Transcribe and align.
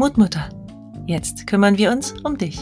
Mutmutter. 0.00 0.48
Jetzt 1.06 1.46
kümmern 1.46 1.76
wir 1.76 1.92
uns 1.92 2.12
um 2.22 2.38
dich. 2.38 2.56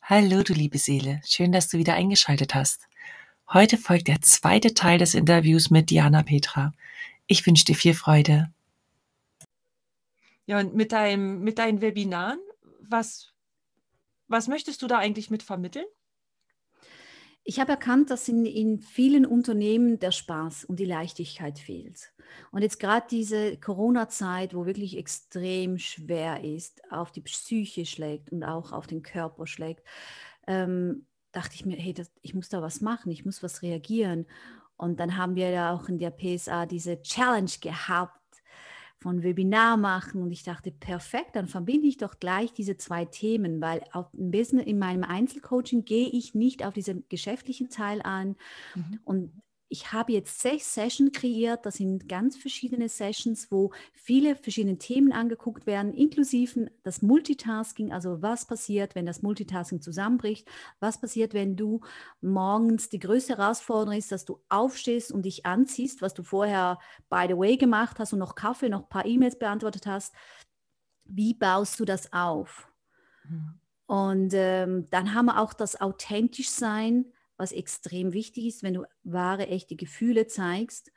Hallo, 0.00 0.42
du 0.42 0.54
liebe 0.54 0.78
Seele. 0.78 1.20
Schön, 1.26 1.52
dass 1.52 1.68
du 1.68 1.76
wieder 1.76 1.92
eingeschaltet 1.92 2.54
hast. 2.54 2.88
Heute 3.52 3.76
folgt 3.76 4.08
der 4.08 4.22
zweite 4.22 4.72
Teil 4.72 4.96
des 4.98 5.12
Interviews 5.12 5.68
mit 5.68 5.90
Diana 5.90 6.22
Petra. 6.22 6.72
Ich 7.26 7.46
wünsche 7.46 7.66
dir 7.66 7.74
viel 7.74 7.92
Freude. 7.92 8.50
Ja, 10.46 10.60
und 10.60 10.74
mit, 10.74 10.92
deinem, 10.92 11.40
mit 11.40 11.58
deinen 11.58 11.82
Webinaren, 11.82 12.40
was, 12.80 13.34
was 14.26 14.48
möchtest 14.48 14.80
du 14.80 14.86
da 14.86 14.96
eigentlich 14.96 15.28
mit 15.28 15.42
vermitteln? 15.42 15.84
Ich 17.48 17.58
habe 17.58 17.72
erkannt, 17.72 18.10
dass 18.10 18.28
in, 18.28 18.44
in 18.44 18.78
vielen 18.78 19.24
Unternehmen 19.24 19.98
der 19.98 20.12
Spaß 20.12 20.66
und 20.66 20.78
die 20.78 20.84
Leichtigkeit 20.84 21.58
fehlt. 21.58 22.12
Und 22.50 22.60
jetzt 22.60 22.78
gerade 22.78 23.06
diese 23.10 23.56
Corona-Zeit, 23.56 24.52
wo 24.52 24.66
wirklich 24.66 24.98
extrem 24.98 25.78
schwer 25.78 26.44
ist, 26.44 26.82
auf 26.92 27.10
die 27.10 27.22
Psyche 27.22 27.86
schlägt 27.86 28.30
und 28.32 28.44
auch 28.44 28.72
auf 28.72 28.86
den 28.86 29.02
Körper 29.02 29.46
schlägt, 29.46 29.82
ähm, 30.46 31.06
dachte 31.32 31.54
ich 31.54 31.64
mir, 31.64 31.78
hey, 31.78 31.94
das, 31.94 32.12
ich 32.20 32.34
muss 32.34 32.50
da 32.50 32.60
was 32.60 32.82
machen, 32.82 33.10
ich 33.10 33.24
muss 33.24 33.42
was 33.42 33.62
reagieren. 33.62 34.26
Und 34.76 35.00
dann 35.00 35.16
haben 35.16 35.34
wir 35.34 35.48
ja 35.48 35.72
auch 35.72 35.88
in 35.88 35.98
der 35.98 36.10
PSA 36.10 36.66
diese 36.66 37.00
Challenge 37.00 37.50
gehabt, 37.62 38.17
von 39.00 39.22
Webinar 39.22 39.76
machen 39.76 40.22
und 40.22 40.32
ich 40.32 40.42
dachte, 40.42 40.72
perfekt, 40.72 41.36
dann 41.36 41.46
verbinde 41.46 41.86
ich 41.86 41.98
doch 41.98 42.18
gleich 42.18 42.52
diese 42.52 42.76
zwei 42.76 43.04
Themen, 43.04 43.60
weil 43.60 43.82
auf 43.92 44.10
dem 44.10 44.30
Business, 44.30 44.66
in 44.66 44.78
meinem 44.78 45.04
Einzelcoaching 45.04 45.84
gehe 45.84 46.08
ich 46.08 46.34
nicht 46.34 46.64
auf 46.64 46.74
diesen 46.74 47.04
geschäftlichen 47.08 47.70
Teil 47.70 48.02
an 48.02 48.36
mhm. 48.74 49.00
und 49.04 49.42
ich 49.70 49.92
habe 49.92 50.12
jetzt 50.12 50.40
sechs 50.40 50.72
Sessions 50.72 51.12
kreiert. 51.12 51.66
Das 51.66 51.76
sind 51.76 52.08
ganz 52.08 52.36
verschiedene 52.36 52.88
Sessions, 52.88 53.50
wo 53.50 53.72
viele 53.92 54.34
verschiedene 54.34 54.78
Themen 54.78 55.12
angeguckt 55.12 55.66
werden, 55.66 55.92
inklusive 55.92 56.70
das 56.82 57.02
Multitasking. 57.02 57.92
Also 57.92 58.22
was 58.22 58.46
passiert, 58.46 58.94
wenn 58.94 59.04
das 59.04 59.22
Multitasking 59.22 59.82
zusammenbricht? 59.82 60.48
Was 60.80 61.00
passiert, 61.00 61.34
wenn 61.34 61.56
du 61.56 61.80
morgens 62.22 62.88
die 62.88 62.98
größte 62.98 63.36
Herausforderung 63.36 63.98
ist, 63.98 64.10
dass 64.10 64.24
du 64.24 64.40
aufstehst 64.48 65.12
und 65.12 65.26
dich 65.26 65.44
anziehst, 65.44 66.00
was 66.00 66.14
du 66.14 66.22
vorher 66.22 66.78
by 67.10 67.26
the 67.28 67.36
way 67.36 67.58
gemacht 67.58 67.98
hast 67.98 68.14
und 68.14 68.20
noch 68.20 68.34
Kaffee, 68.34 68.70
noch 68.70 68.84
ein 68.84 68.88
paar 68.88 69.06
E-Mails 69.06 69.38
beantwortet 69.38 69.86
hast? 69.86 70.14
Wie 71.04 71.34
baust 71.34 71.78
du 71.78 71.84
das 71.84 72.12
auf? 72.12 72.72
Mhm. 73.24 73.60
Und 73.86 74.32
ähm, 74.34 74.86
dann 74.90 75.14
haben 75.14 75.26
wir 75.26 75.40
auch 75.40 75.54
das 75.54 75.80
authentisch 75.80 76.50
sein 76.50 77.06
was 77.38 77.52
extrem 77.52 78.12
wichtig 78.12 78.46
ist, 78.46 78.62
wenn 78.62 78.74
du 78.74 78.84
wahre, 79.04 79.48
echte 79.48 79.76
Gefühle 79.76 80.26
zeigst. 80.26 80.92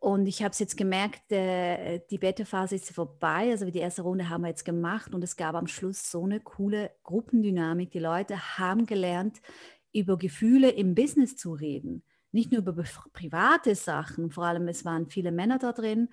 Und 0.00 0.26
ich 0.26 0.42
habe 0.42 0.52
es 0.52 0.60
jetzt 0.60 0.76
gemerkt, 0.76 1.32
äh, 1.32 2.00
die 2.10 2.18
Beta-Phase 2.18 2.76
ist 2.76 2.90
vorbei. 2.92 3.50
Also 3.50 3.68
die 3.68 3.80
erste 3.80 4.02
Runde 4.02 4.28
haben 4.28 4.42
wir 4.42 4.48
jetzt 4.48 4.64
gemacht 4.64 5.12
und 5.12 5.24
es 5.24 5.36
gab 5.36 5.56
am 5.56 5.66
Schluss 5.66 6.10
so 6.10 6.24
eine 6.24 6.38
coole 6.40 6.92
Gruppendynamik. 7.02 7.90
Die 7.90 7.98
Leute 7.98 8.58
haben 8.58 8.86
gelernt, 8.86 9.42
über 9.92 10.16
Gefühle 10.16 10.70
im 10.70 10.94
Business 10.94 11.36
zu 11.36 11.52
reden. 11.52 12.04
Nicht 12.30 12.52
nur 12.52 12.60
über 12.60 12.84
private 13.12 13.74
Sachen, 13.74 14.30
vor 14.30 14.44
allem 14.44 14.68
es 14.68 14.84
waren 14.84 15.08
viele 15.08 15.32
Männer 15.32 15.58
da 15.58 15.72
drin. 15.72 16.08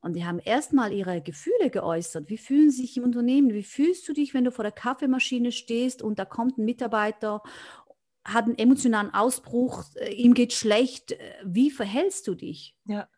Und 0.00 0.16
die 0.16 0.24
haben 0.24 0.38
erstmal 0.38 0.92
ihre 0.92 1.20
Gefühle 1.22 1.70
geäußert. 1.70 2.28
Wie 2.28 2.38
fühlen 2.38 2.70
sie 2.70 2.82
sich 2.82 2.96
im 2.96 3.04
Unternehmen? 3.04 3.52
Wie 3.52 3.62
fühlst 3.62 4.06
du 4.08 4.12
dich, 4.12 4.34
wenn 4.34 4.44
du 4.44 4.52
vor 4.52 4.62
der 4.62 4.72
Kaffeemaschine 4.72 5.50
stehst 5.50 6.02
und 6.02 6.18
da 6.18 6.24
kommt 6.24 6.58
ein 6.58 6.64
Mitarbeiter 6.64 7.42
hat 8.24 8.46
einen 8.46 8.58
emotionalen 8.58 9.12
Ausbruch, 9.12 9.84
äh, 9.96 10.12
ihm 10.14 10.34
geht 10.34 10.52
schlecht, 10.52 11.12
äh, 11.12 11.18
wie 11.44 11.70
verhältst 11.70 12.26
du 12.26 12.34
dich? 12.34 12.76
Ja. 12.86 13.08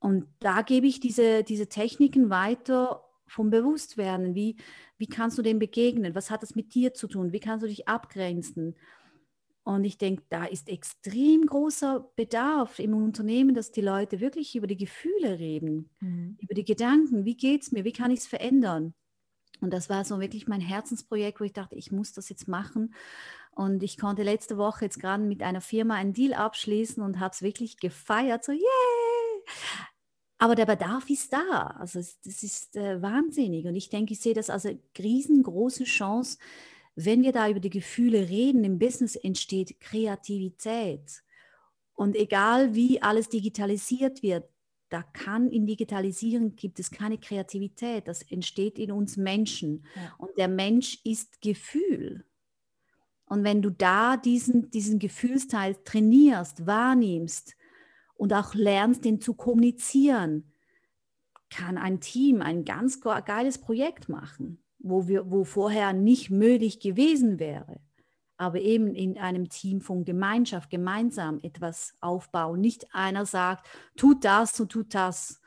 Und 0.00 0.26
da 0.40 0.62
gebe 0.62 0.86
ich 0.86 1.00
diese, 1.00 1.42
diese 1.42 1.68
Techniken 1.68 2.30
weiter 2.30 3.04
vom 3.26 3.50
Bewusstwerden. 3.50 4.34
Wie, 4.34 4.56
wie 4.96 5.08
kannst 5.08 5.38
du 5.38 5.42
dem 5.42 5.58
begegnen? 5.58 6.14
Was 6.14 6.30
hat 6.30 6.42
das 6.42 6.54
mit 6.54 6.74
dir 6.74 6.94
zu 6.94 7.08
tun? 7.08 7.32
Wie 7.32 7.40
kannst 7.40 7.64
du 7.64 7.68
dich 7.68 7.88
abgrenzen? 7.88 8.76
Und 9.64 9.84
ich 9.84 9.98
denke, 9.98 10.22
da 10.30 10.46
ist 10.46 10.68
extrem 10.68 11.44
großer 11.44 12.10
Bedarf 12.16 12.78
im 12.78 12.94
Unternehmen, 12.94 13.54
dass 13.54 13.70
die 13.70 13.82
Leute 13.82 14.18
wirklich 14.18 14.56
über 14.56 14.66
die 14.66 14.78
Gefühle 14.78 15.38
reden, 15.38 15.90
mhm. 16.00 16.38
über 16.40 16.54
die 16.54 16.64
Gedanken. 16.64 17.26
Wie 17.26 17.36
geht 17.36 17.62
es 17.62 17.72
mir? 17.72 17.84
Wie 17.84 17.92
kann 17.92 18.10
ich 18.10 18.20
es 18.20 18.26
verändern? 18.26 18.94
Und 19.60 19.72
das 19.72 19.90
war 19.90 20.04
so 20.04 20.20
wirklich 20.20 20.46
mein 20.46 20.60
Herzensprojekt, 20.60 21.40
wo 21.40 21.44
ich 21.44 21.52
dachte, 21.52 21.74
ich 21.74 21.92
muss 21.92 22.12
das 22.12 22.28
jetzt 22.28 22.48
machen. 22.48 22.94
Und 23.58 23.82
ich 23.82 23.98
konnte 23.98 24.22
letzte 24.22 24.56
Woche 24.56 24.84
jetzt 24.84 25.00
gerade 25.00 25.24
mit 25.24 25.42
einer 25.42 25.60
Firma 25.60 25.96
einen 25.96 26.12
Deal 26.12 26.32
abschließen 26.32 27.02
und 27.02 27.18
habe 27.18 27.32
es 27.34 27.42
wirklich 27.42 27.78
gefeiert, 27.78 28.44
so 28.44 28.52
yeah! 28.52 28.60
Aber 30.38 30.54
der 30.54 30.64
Bedarf 30.64 31.10
ist 31.10 31.32
da. 31.32 31.74
Also 31.76 31.98
das 31.98 32.44
ist 32.44 32.76
äh, 32.76 33.02
wahnsinnig. 33.02 33.66
Und 33.66 33.74
ich 33.74 33.88
denke, 33.88 34.12
ich 34.12 34.20
sehe 34.20 34.32
das 34.32 34.48
als 34.48 34.64
eine 34.64 34.78
riesengroße 34.96 35.82
Chance. 35.82 36.38
Wenn 36.94 37.24
wir 37.24 37.32
da 37.32 37.48
über 37.48 37.58
die 37.58 37.68
Gefühle 37.68 38.28
reden, 38.28 38.62
im 38.62 38.78
Business 38.78 39.16
entsteht 39.16 39.80
Kreativität. 39.80 41.24
Und 41.94 42.14
egal 42.14 42.76
wie 42.76 43.02
alles 43.02 43.28
digitalisiert 43.28 44.22
wird, 44.22 44.48
da 44.88 45.02
kann 45.02 45.50
in 45.50 45.66
Digitalisierung 45.66 46.54
gibt 46.54 46.78
es 46.78 46.92
keine 46.92 47.18
Kreativität. 47.18 48.06
Das 48.06 48.22
entsteht 48.22 48.78
in 48.78 48.92
uns 48.92 49.16
Menschen. 49.16 49.84
Ja. 49.96 50.14
Und 50.18 50.38
der 50.38 50.46
Mensch 50.46 51.00
ist 51.02 51.40
Gefühl. 51.40 52.24
Und 53.28 53.44
wenn 53.44 53.62
du 53.62 53.70
da 53.70 54.16
diesen, 54.16 54.70
diesen 54.70 54.98
Gefühlsteil 54.98 55.76
trainierst, 55.84 56.66
wahrnimmst 56.66 57.56
und 58.14 58.32
auch 58.32 58.54
lernst, 58.54 59.04
den 59.04 59.20
zu 59.20 59.34
kommunizieren, 59.34 60.52
kann 61.50 61.78
ein 61.78 62.00
Team 62.00 62.42
ein 62.42 62.64
ganz 62.64 63.00
geiles 63.00 63.58
Projekt 63.58 64.08
machen, 64.08 64.62
wo, 64.78 65.08
wir, 65.08 65.30
wo 65.30 65.44
vorher 65.44 65.92
nicht 65.92 66.30
möglich 66.30 66.80
gewesen 66.80 67.38
wäre. 67.38 67.80
Aber 68.36 68.60
eben 68.60 68.94
in 68.94 69.18
einem 69.18 69.48
Team 69.48 69.80
von 69.80 70.04
Gemeinschaft, 70.04 70.70
gemeinsam 70.70 71.40
etwas 71.42 71.94
aufbauen. 72.00 72.60
Nicht 72.60 72.94
einer 72.94 73.26
sagt, 73.26 73.66
tut 73.96 74.24
das 74.24 74.58
und 74.60 74.70
tut 74.70 74.94
das. 74.94 75.40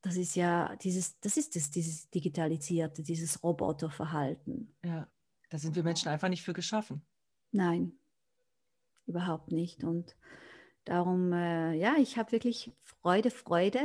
Das 0.00 0.16
ist 0.16 0.36
ja 0.36 0.76
dieses, 0.76 1.18
das 1.20 1.36
ist 1.36 1.56
das, 1.56 1.70
dieses 1.70 2.10
digitalisierte, 2.10 3.02
dieses 3.02 3.42
Roboterverhalten. 3.42 4.74
Ja. 4.84 5.08
Da 5.54 5.58
sind 5.58 5.76
wir 5.76 5.84
Menschen 5.84 6.08
einfach 6.08 6.28
nicht 6.28 6.42
für 6.42 6.52
geschaffen. 6.52 7.00
Nein, 7.52 7.92
überhaupt 9.06 9.52
nicht. 9.52 9.84
Und 9.84 10.16
darum, 10.84 11.32
äh, 11.32 11.74
ja, 11.74 11.94
ich 11.96 12.18
habe 12.18 12.32
wirklich 12.32 12.72
Freude, 12.82 13.30
Freude. 13.30 13.78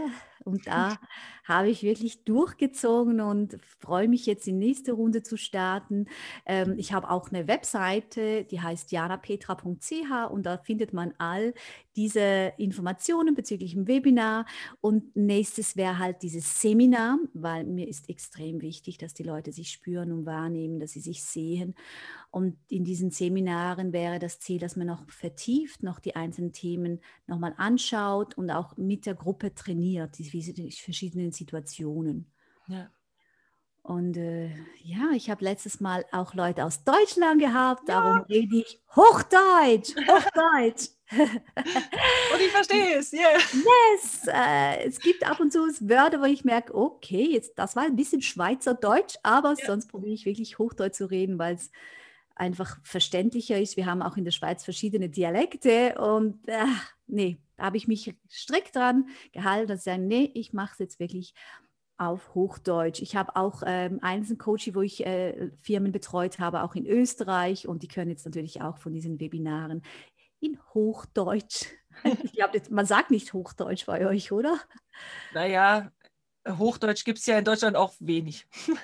Und 0.44 0.66
da 0.66 0.97
habe 1.44 1.69
ich 1.69 1.84
wirklich 1.84 2.24
durchgezogen 2.24 3.22
und 3.22 3.59
freue 3.62 4.08
mich 4.08 4.25
jetzt 4.25 4.47
die 4.47 4.52
nächste 4.52 4.94
Runde 4.94 5.22
zu 5.22 5.38
starten. 5.38 6.08
Ähm, 6.47 6.74
ich 6.79 6.91
habe 6.91 7.08
auch 7.08 7.29
eine 7.29 7.47
Webseite, 7.47 8.46
die 8.46 8.62
heißt 8.62 8.91
janapetra.ch 8.91 10.31
und 10.31 10.47
da 10.47 10.58
findet 10.58 10.91
man 10.91 11.13
all 11.19 11.53
diese 12.00 12.54
Informationen 12.58 13.36
bezüglich 13.36 13.74
dem 13.74 13.86
Webinar. 13.86 14.46
Und 14.80 15.18
nächstes 15.18 15.76
wäre 15.76 16.00
halt 16.00 16.22
dieses 16.22 16.62
Seminar, 16.62 17.20
weil 17.34 17.66
mir 17.66 17.90
ist 17.90 18.08
extrem 18.08 18.62
wichtig, 18.62 18.98
dass 18.98 19.14
die 19.14 19.24
Leute 19.24 19.52
sich 19.52 19.70
spüren 19.70 20.14
und 20.14 20.26
wahrnehmen, 20.26 20.80
dass 20.80 20.92
sie 20.92 21.02
sich 21.02 21.22
sehen. 21.22 21.76
Und 22.32 22.58
in 22.70 22.86
diesen 22.86 23.12
Seminaren 23.12 23.92
wäre 23.92 24.18
das 24.18 24.40
Ziel, 24.40 24.59
dass 24.59 24.78
man 24.78 24.88
noch 24.88 25.09
vertieft, 25.09 25.84
noch 25.84 26.00
die 26.00 26.16
einzelnen 26.16 26.54
Themen 26.54 27.02
nochmal 27.28 27.54
anschaut 27.58 28.38
und 28.38 28.50
auch 28.50 28.78
mit 28.78 29.06
der 29.06 29.16
Gruppe 29.16 29.54
trainiert, 29.54 30.18
die 30.20 30.72
verschiedenen 30.72 31.34
Situationen. 31.34 32.32
Ja. 32.68 32.90
Und 33.82 34.16
äh, 34.16 34.52
ja, 34.84 35.12
ich 35.14 35.30
habe 35.30 35.44
letztes 35.44 35.82
Mal 35.82 36.06
auch 36.14 36.34
Leute 36.34 36.64
aus 36.64 36.86
Deutschland 36.86 37.42
gehabt, 37.42 37.90
darum 37.90 38.20
ja. 38.20 38.26
rede 38.30 38.58
ich 38.58 38.80
Hochdeutsch, 38.96 39.96
Hochdeutsch. 39.97 40.91
und 42.34 42.41
ich 42.41 42.52
verstehe 42.52 42.97
es, 42.97 43.11
yeah. 43.11 43.38
Yes, 43.53 44.28
äh, 44.28 44.88
es 44.88 45.00
gibt 45.00 45.26
ab 45.28 45.40
und 45.40 45.52
zu 45.52 45.59
Wörter, 45.82 46.22
wo 46.22 46.26
ich 46.26 46.46
merke, 46.46 46.76
okay, 46.76 47.29
jetzt 47.32 47.58
das 47.58 47.76
war 47.76 47.84
ein 47.84 47.96
bisschen 47.96 48.22
Schweizerdeutsch, 48.22 49.16
aber 49.23 49.56
ja. 49.58 49.66
sonst 49.66 49.88
probiere 49.88 50.14
ich 50.14 50.26
wirklich 50.26 50.59
Hochdeutsch 50.59 50.96
zu 50.96 51.09
reden, 51.09 51.40
weil 51.40 51.56
es 51.56 51.72
einfach 52.35 52.78
verständlicher 52.84 53.59
ist. 53.59 53.76
Wir 53.76 53.88
haben 53.88 54.02
auch 54.02 54.17
in 54.17 54.23
der 54.23 54.32
Schweiz 54.32 54.64
verschiedene 54.64 55.09
Dialekte 55.09 55.96
und 56.00 56.47
äh, 56.47 56.66
nee, 57.08 57.38
da 57.58 57.66
habe 57.66 57.78
ich 57.78 57.88
mich 57.88 58.16
strikt 58.29 58.76
dran 58.76 59.09
gehalten, 59.32 59.73
ich 59.73 59.82
sage, 59.82 60.02
nee, 60.02 60.32
ich 60.34 60.53
mache 60.53 60.73
es 60.73 60.79
jetzt 60.79 61.00
wirklich 61.00 61.34
auf 61.97 62.34
Hochdeutsch. 62.34 63.02
Ich 63.02 63.17
habe 63.17 63.35
auch 63.35 63.61
ähm, 63.66 64.00
Einzelcoaching, 64.02 64.73
wo 64.73 64.82
ich 64.82 65.06
äh, 65.06 65.50
Firmen 65.58 65.91
betreut 65.91 66.40
habe, 66.40 66.64
auch 66.64 66.76
in 66.76 66.85
Österreich 66.85 67.67
und 67.67 67.84
die 67.84 67.90
können 67.90 68.09
jetzt 68.09 68.26
natürlich 68.26 68.61
auch 68.61 68.78
von 68.78 68.94
diesen 68.94 69.20
Webinaren 69.20 69.82
in 70.40 70.59
Hochdeutsch. 70.74 71.66
Ich 72.24 72.32
glaube, 72.32 72.62
man 72.70 72.86
sagt 72.86 73.12
nicht 73.12 73.34
Hochdeutsch 73.34 73.86
bei 73.86 74.08
euch, 74.08 74.32
oder? 74.32 74.58
Naja, 75.34 75.91
Hochdeutsch 76.47 77.03
gibt 77.03 77.20
es 77.20 77.26
ja 77.26 77.38
in 77.38 77.44
Deutschland 77.44 77.76
auch 77.76 77.94
wenig. 78.00 78.47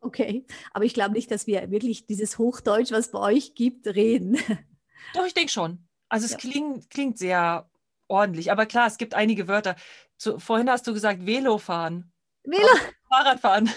Okay, 0.00 0.46
aber 0.72 0.84
ich 0.84 0.94
glaube 0.94 1.14
nicht, 1.14 1.28
dass 1.32 1.48
wir 1.48 1.72
wirklich 1.72 2.06
dieses 2.06 2.38
Hochdeutsch, 2.38 2.92
was 2.92 3.10
bei 3.10 3.18
euch 3.18 3.56
gibt, 3.56 3.84
reden. 3.88 4.38
Doch, 5.12 5.26
ich 5.26 5.34
denke 5.34 5.50
schon. 5.50 5.88
Also 6.08 6.26
es 6.26 6.30
ja. 6.30 6.38
klingt, 6.38 6.88
klingt 6.88 7.18
sehr 7.18 7.68
ordentlich. 8.06 8.52
Aber 8.52 8.64
klar, 8.66 8.86
es 8.86 8.96
gibt 8.96 9.14
einige 9.14 9.48
Wörter. 9.48 9.74
Zu, 10.16 10.38
vorhin 10.38 10.70
hast 10.70 10.86
du 10.86 10.92
gesagt 10.92 11.26
Velofahren. 11.26 12.12
Velo. 12.44 12.68
Fahrradfahren. 13.08 13.70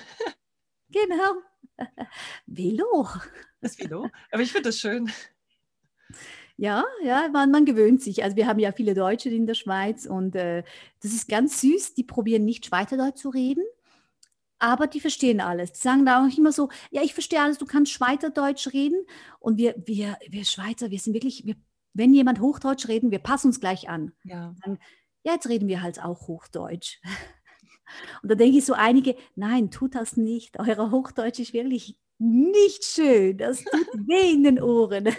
Genau. 0.90 1.42
Velo. 2.46 3.08
Das 3.60 3.80
Velo. 3.80 4.08
Aber 4.32 4.44
ich 4.44 4.52
finde 4.52 4.70
das 4.70 4.78
schön. 4.78 5.12
Ja, 6.62 6.86
ja, 7.04 7.28
man, 7.34 7.50
man, 7.50 7.66
gewöhnt 7.66 8.04
sich. 8.04 8.24
Also 8.24 8.36
wir 8.36 8.46
haben 8.46 8.60
ja 8.60 8.72
viele 8.72 8.94
Deutsche 8.94 9.30
in 9.30 9.48
der 9.48 9.56
Schweiz 9.56 10.06
und 10.06 10.36
äh, 10.36 10.64
das 11.02 11.12
ist 11.12 11.28
ganz 11.28 11.60
süß. 11.60 11.96
Die 11.96 12.04
probieren 12.04 12.46
nicht 12.46 12.68
Schweizerdeutsch 12.68 13.18
zu 13.18 13.30
reden, 13.30 13.64
aber 14.60 14.86
die 14.86 15.00
verstehen 15.00 15.42
alles. 15.42 15.72
Die 15.72 15.80
sagen 15.80 16.06
da 16.06 16.24
auch 16.24 16.38
immer 16.38 16.52
so, 16.52 16.70
ja, 16.92 17.02
ich 17.02 17.16
verstehe 17.16 17.42
alles, 17.42 17.58
du 17.58 17.66
kannst 17.66 17.92
Schweizerdeutsch 17.92 18.74
reden. 18.74 19.04
Und 19.40 19.58
wir, 19.58 19.74
wir, 19.88 20.20
wir 20.30 20.46
Schweizer, 20.46 20.92
wir 20.92 21.00
sind 21.00 21.16
wirklich, 21.16 21.48
wir, 21.48 21.56
wenn 21.96 22.14
jemand 22.14 22.40
Hochdeutsch 22.40 22.88
reden, 22.88 23.10
wir 23.10 23.18
passen 23.18 23.48
uns 23.48 23.60
gleich 23.60 23.90
an. 23.90 24.14
Ja. 24.24 24.54
Sagen, 24.64 24.78
ja, 25.24 25.34
jetzt 25.34 25.50
reden 25.50 25.68
wir 25.68 25.82
halt 25.82 26.04
auch 26.04 26.28
Hochdeutsch. 26.28 27.02
Und 28.22 28.30
da 28.30 28.36
denke 28.36 28.60
ich 28.60 28.66
so 28.66 28.74
einige, 28.74 29.16
nein, 29.36 29.72
tut 29.72 29.96
das 29.96 30.16
nicht. 30.16 30.60
Euer 30.60 30.92
Hochdeutsch 30.92 31.40
ist 31.40 31.54
wirklich 31.54 31.98
nicht 32.22 32.86
schön. 32.86 33.38
Das 33.38 33.64
tut 33.64 33.88
weh 34.08 34.34
in 34.34 34.44
den 34.44 34.62
Ohren. 34.62 35.10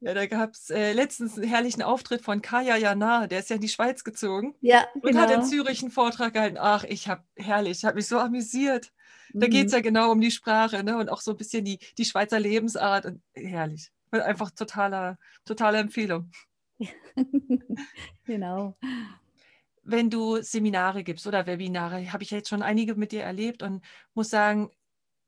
Ja, 0.00 0.14
da 0.14 0.26
gab 0.26 0.52
es 0.52 0.70
äh, 0.70 0.92
letztens 0.92 1.36
einen 1.36 1.48
herrlichen 1.48 1.82
Auftritt 1.82 2.22
von 2.22 2.42
Kaya 2.42 2.76
Jana, 2.76 3.26
der 3.26 3.40
ist 3.40 3.50
ja 3.50 3.56
in 3.56 3.62
die 3.62 3.68
Schweiz 3.68 4.04
gezogen 4.04 4.54
ja, 4.60 4.86
und 4.94 5.02
genau. 5.02 5.20
hat 5.20 5.30
in 5.30 5.42
Zürich 5.42 5.82
einen 5.82 5.90
Vortrag 5.90 6.34
gehalten. 6.34 6.58
Ach, 6.60 6.84
ich 6.84 7.08
habe 7.08 7.24
herrlich, 7.34 7.78
ich 7.78 7.84
habe 7.84 7.96
mich 7.96 8.06
so 8.06 8.18
amüsiert. 8.18 8.92
Da 9.32 9.46
mhm. 9.46 9.50
geht 9.50 9.66
es 9.66 9.72
ja 9.72 9.80
genau 9.80 10.12
um 10.12 10.20
die 10.20 10.30
Sprache 10.30 10.84
ne? 10.84 10.98
und 10.98 11.08
auch 11.08 11.20
so 11.20 11.32
ein 11.32 11.36
bisschen 11.36 11.64
die, 11.64 11.78
die 11.98 12.04
Schweizer 12.04 12.38
Lebensart. 12.38 13.06
Und 13.06 13.22
herrlich. 13.34 13.90
Einfach 14.10 14.50
totaler, 14.50 15.18
totale 15.44 15.78
Empfehlung. 15.78 16.30
genau 18.24 18.76
wenn 19.86 20.10
du 20.10 20.42
Seminare 20.42 21.04
gibst 21.04 21.26
oder 21.26 21.46
Webinare, 21.46 22.12
habe 22.12 22.24
ich 22.24 22.30
jetzt 22.30 22.48
schon 22.48 22.62
einige 22.62 22.96
mit 22.96 23.12
dir 23.12 23.22
erlebt 23.22 23.62
und 23.62 23.84
muss 24.14 24.30
sagen, 24.30 24.70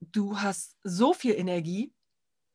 du 0.00 0.40
hast 0.40 0.76
so 0.82 1.14
viel 1.14 1.34
Energie, 1.34 1.93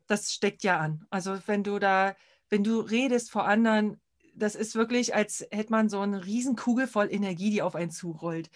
das 0.07 0.33
steckt 0.33 0.63
ja 0.63 0.79
an. 0.79 1.05
Also 1.09 1.39
wenn 1.45 1.63
du 1.63 1.79
da, 1.79 2.15
wenn 2.49 2.63
du 2.63 2.81
redest 2.81 3.31
vor 3.31 3.47
anderen, 3.47 4.01
das 4.35 4.55
ist 4.55 4.75
wirklich, 4.75 5.15
als 5.15 5.47
hätte 5.49 5.71
man 5.71 5.87
so 5.87 6.01
eine 6.01 6.25
Riesenkugel 6.25 6.87
voll 6.87 7.07
Energie, 7.09 7.51
die 7.51 7.61
auf 7.61 7.75
einen 7.75 7.91
zurollt. 7.91 8.49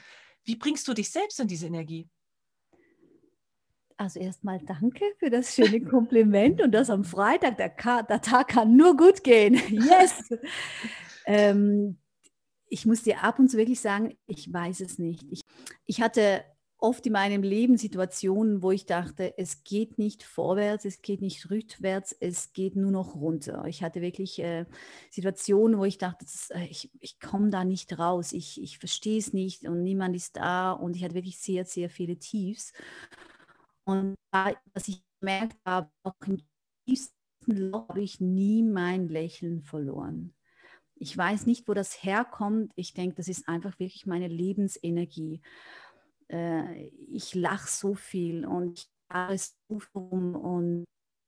Wie 0.44 0.56
bringst 0.56 0.88
du 0.88 0.94
dich 0.94 1.10
selbst 1.10 1.40
in 1.40 1.48
diese 1.48 1.68
Energie? 1.68 2.10
Also 3.96 4.20
erstmal 4.20 4.60
danke 4.60 5.06
für 5.18 5.30
das 5.30 5.56
schöne 5.56 5.82
Kompliment 5.82 6.62
und 6.62 6.72
das 6.72 6.90
am 6.90 7.04
Freitag. 7.04 7.58
Der, 7.58 8.04
der 8.04 8.22
Tag 8.22 8.50
kann 8.50 8.76
nur 8.76 8.96
gut 8.98 9.24
gehen. 9.24 9.56
Yes! 9.70 10.30
ähm, 11.26 11.98
ich 12.70 12.86
muss 12.86 13.04
dir 13.04 13.24
ab 13.24 13.40
und 13.40 13.50
zu 13.50 13.58
wirklich 13.58 13.80
sagen, 13.80 14.18
ich 14.26 14.52
weiß 14.52 14.82
es 14.82 15.00
nicht. 15.00 15.24
Ich, 15.30 15.42
ich 15.86 16.02
hatte 16.02 16.44
oft 16.80 17.06
in 17.06 17.14
meinem 17.14 17.42
Leben 17.42 17.78
Situationen, 17.78 18.62
wo 18.62 18.72
ich 18.72 18.86
dachte, 18.86 19.38
es 19.38 19.64
geht 19.64 19.98
nicht 19.98 20.24
vorwärts, 20.24 20.86
es 20.86 21.02
geht 21.02 21.22
nicht 21.22 21.50
rückwärts, 21.50 22.16
es 22.20 22.54
geht 22.54 22.76
nur 22.76 22.92
noch 22.92 23.16
runter. 23.16 23.66
Ich 23.66 23.82
hatte 23.82 24.02
wirklich 24.02 24.40
äh, 24.40 24.66
Situationen, 25.10 25.80
wo 25.80 25.86
ich 25.86 25.98
dachte, 25.98 26.26
das, 26.26 26.50
äh, 26.52 26.66
ich, 26.66 26.92
ich 27.00 27.20
komme 27.20 27.50
da 27.50 27.64
nicht 27.64 27.98
raus, 27.98 28.32
ich, 28.32 28.62
ich 28.62 28.78
verstehe 28.78 29.18
es 29.18 29.34
nicht 29.34 29.68
und 29.68 29.82
niemand 29.82 30.16
ist 30.16 30.38
da 30.38 30.72
und 30.72 30.96
ich 30.96 31.04
hatte 31.04 31.16
wirklich 31.16 31.40
sehr, 31.40 31.66
sehr 31.66 31.90
viele 31.90 32.18
Tiefs. 32.18 32.74
Und 33.86 34.16
was 34.32 34.88
ich 34.88 35.02
gemerkt 35.20 35.58
habe, 35.66 35.90
auch 36.04 36.14
im 36.28 36.44
tiefsten 36.86 37.16
Loch 37.46 37.90
habe 37.90 38.02
ich 38.02 38.20
nie 38.20 38.62
mein 38.62 39.08
Lächeln 39.08 39.64
verloren. 39.64 40.37
Ich 41.00 41.18
weiß 41.18 41.46
nicht, 41.46 41.68
wo 41.68 41.74
das 41.74 42.04
herkommt. 42.04 42.72
Ich 42.76 42.94
denke, 42.94 43.16
das 43.16 43.28
ist 43.28 43.48
einfach 43.48 43.80
wirklich 43.80 44.06
meine 44.06 44.28
Lebensenergie. 44.28 45.42
Äh, 46.30 46.88
ich 47.12 47.36
lache 47.36 47.68
so 47.68 47.94
viel 47.94 48.46
und 48.46 48.80
ich 48.80 48.90
fahre 49.10 49.38
so 49.38 49.82
rum 49.96 50.36
und 50.36 50.86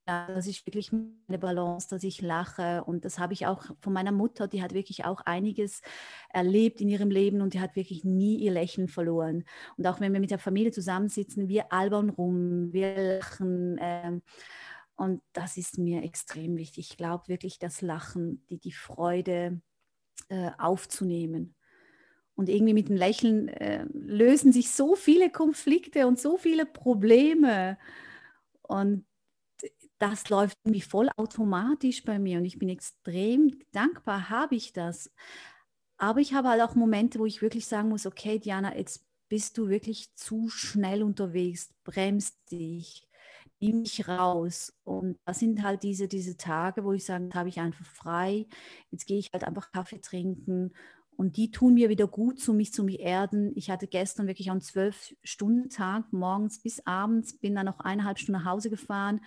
ja, 0.10 0.26
das 0.28 0.48
ist 0.48 0.66
wirklich 0.66 0.92
eine 0.92 1.38
Balance, 1.38 1.88
dass 1.88 2.04
ich 2.04 2.22
lache. 2.22 2.84
Und 2.84 3.06
das 3.06 3.20
habe 3.20 3.34
ich 3.34 3.46
auch 3.46 3.64
von 3.80 3.94
meiner 3.94 4.12
Mutter, 4.12 4.48
die 4.48 4.64
hat 4.64 4.74
wirklich 4.74 5.06
auch 5.06 5.22
einiges 5.22 5.82
erlebt 6.34 6.82
in 6.82 6.90
ihrem 6.90 7.12
Leben 7.12 7.42
und 7.42 7.54
die 7.54 7.60
hat 7.60 7.76
wirklich 7.76 8.04
nie 8.04 8.38
ihr 8.38 8.52
Lächeln 8.52 8.88
verloren. 8.88 9.44
Und 9.78 9.86
auch 9.86 10.00
wenn 10.00 10.12
wir 10.12 10.20
mit 10.20 10.32
der 10.32 10.40
Familie 10.40 10.72
zusammensitzen, 10.72 11.48
wir 11.48 11.72
albern 11.72 12.10
rum, 12.10 12.74
wir 12.74 13.20
lachen. 13.20 13.78
Ähm, 13.80 14.24
und 15.00 15.22
das 15.32 15.56
ist 15.56 15.78
mir 15.78 16.04
extrem 16.04 16.58
wichtig. 16.58 16.92
Ich 16.92 16.98
glaube 16.98 17.30
wirklich, 17.30 17.58
das 17.58 17.82
Lachen, 17.82 18.46
die, 18.50 18.60
die 18.60 18.74
Freude 18.74 19.62
äh, 20.28 20.52
aufzunehmen. 20.58 21.56
Und 22.36 22.50
irgendwie 22.50 22.74
mit 22.74 22.90
dem 22.90 22.98
Lächeln 22.98 23.48
äh, 23.48 23.86
lösen 23.94 24.52
sich 24.52 24.72
so 24.72 24.98
viele 24.98 25.30
Konflikte 25.30 26.06
und 26.06 26.20
so 26.20 26.38
viele 26.38 26.66
Probleme. 26.66 27.78
Und 28.62 29.06
das 30.00 30.30
läuft 30.30 30.58
irgendwie 30.66 30.82
voll 30.82 31.10
automatisch 31.16 32.04
bei 32.04 32.20
mir 32.20 32.38
und 32.40 32.46
ich 32.46 32.60
bin 32.60 32.68
extrem 32.68 33.58
dankbar, 33.72 34.30
habe 34.30 34.56
ich 34.56 34.74
das. 34.74 35.12
Aber 35.98 36.20
ich 36.20 36.34
habe 36.34 36.50
halt 36.50 36.62
auch 36.62 36.76
Momente, 36.76 37.20
wo 37.20 37.26
ich 37.26 37.42
wirklich 37.42 37.68
sagen 37.68 37.88
muss, 37.88 38.06
okay, 38.06 38.38
Diana, 38.38 38.76
jetzt 38.78 39.06
bist 39.30 39.58
du 39.58 39.70
wirklich 39.70 40.14
zu 40.16 40.50
schnell 40.50 41.04
unterwegs, 41.04 41.74
bremst 41.86 42.38
dich, 42.52 43.09
mich 43.62 44.08
raus. 44.08 44.74
Und 44.84 45.18
das 45.26 45.40
sind 45.40 45.64
halt 45.64 45.84
diese, 45.84 46.08
diese 46.08 46.38
Tage, 46.38 46.84
wo 46.84 46.94
ich 46.94 47.06
sage, 47.06 47.30
habe 47.34 47.50
ich 47.50 47.60
einfach 47.60 47.86
frei, 47.86 48.48
jetzt 48.92 49.06
gehe 49.06 49.20
ich 49.20 49.32
halt 49.34 49.44
einfach 49.44 49.72
Kaffee 49.72 50.02
trinken 50.02 50.72
und 51.20 51.36
die 51.36 51.52
tun 51.52 51.74
mir 51.74 51.90
wieder 51.90 52.08
gut, 52.08 52.40
zu 52.40 52.54
mich 52.54 52.72
zu 52.72 52.82
mich 52.82 53.02
erden. 53.02 53.52
Ich 53.56 53.70
hatte 53.70 53.88
gestern 53.88 54.28
wirklich 54.28 54.50
einen 54.50 54.62
zwölf-Stunden-Tag, 54.62 56.14
morgens 56.14 56.62
bis 56.62 56.86
abends, 56.86 57.38
bin 57.38 57.56
dann 57.56 57.66
noch 57.66 57.82
eineinhalb 57.82 58.20
Stunden 58.20 58.42
nach 58.42 58.50
Hause 58.50 58.70
gefahren, 58.70 59.20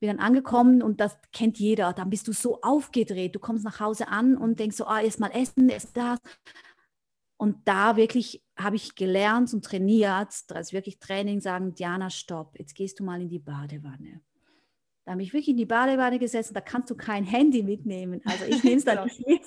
bin 0.00 0.08
dann 0.08 0.20
angekommen 0.20 0.82
und 0.82 1.02
das 1.02 1.18
kennt 1.32 1.58
jeder. 1.58 1.92
Dann 1.92 2.08
bist 2.08 2.28
du 2.28 2.32
so 2.32 2.62
aufgedreht. 2.62 3.34
Du 3.34 3.40
kommst 3.40 3.62
nach 3.62 3.78
Hause 3.78 4.08
an 4.08 4.38
und 4.38 4.58
denkst 4.58 4.78
so, 4.78 4.86
ah, 4.86 5.02
erst 5.02 5.20
mal 5.20 5.32
essen, 5.32 5.68
erst 5.68 5.94
das. 5.94 6.18
Und 7.44 7.68
da 7.68 7.98
wirklich 7.98 8.42
habe 8.56 8.76
ich 8.76 8.94
gelernt 8.94 9.52
und 9.52 9.62
trainiert, 9.62 10.32
das 10.48 10.72
wirklich 10.72 10.98
Training 10.98 11.42
sagen, 11.42 11.74
Diana, 11.74 12.08
stopp, 12.08 12.58
jetzt 12.58 12.74
gehst 12.74 12.98
du 12.98 13.04
mal 13.04 13.20
in 13.20 13.28
die 13.28 13.38
Badewanne. 13.38 14.22
Da 15.04 15.12
habe 15.12 15.22
ich 15.22 15.34
wirklich 15.34 15.50
in 15.50 15.58
die 15.58 15.66
Badewanne 15.66 16.18
gesetzt, 16.18 16.56
da 16.56 16.62
kannst 16.62 16.88
du 16.88 16.94
kein 16.94 17.22
Handy 17.22 17.62
mitnehmen. 17.62 18.22
Also 18.24 18.46
ich 18.46 18.64
nehme 18.64 18.78
es 18.78 18.86
dann 18.86 19.04
nicht 19.04 19.28
mit, 19.28 19.42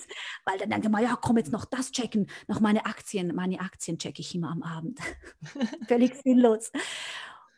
weil 0.46 0.60
dann 0.60 0.70
denke 0.70 0.86
ich 0.86 0.92
mal, 0.92 1.02
ja, 1.02 1.18
komm 1.20 1.38
jetzt 1.38 1.52
noch 1.52 1.66
das 1.66 1.92
checken, 1.92 2.28
noch 2.48 2.60
meine 2.60 2.86
Aktien. 2.86 3.34
Meine 3.34 3.62
Aktien 3.62 3.98
checke 3.98 4.22
ich 4.22 4.36
immer 4.36 4.52
am 4.52 4.62
Abend. 4.62 5.00
Völlig 5.88 6.14
sinnlos. 6.22 6.72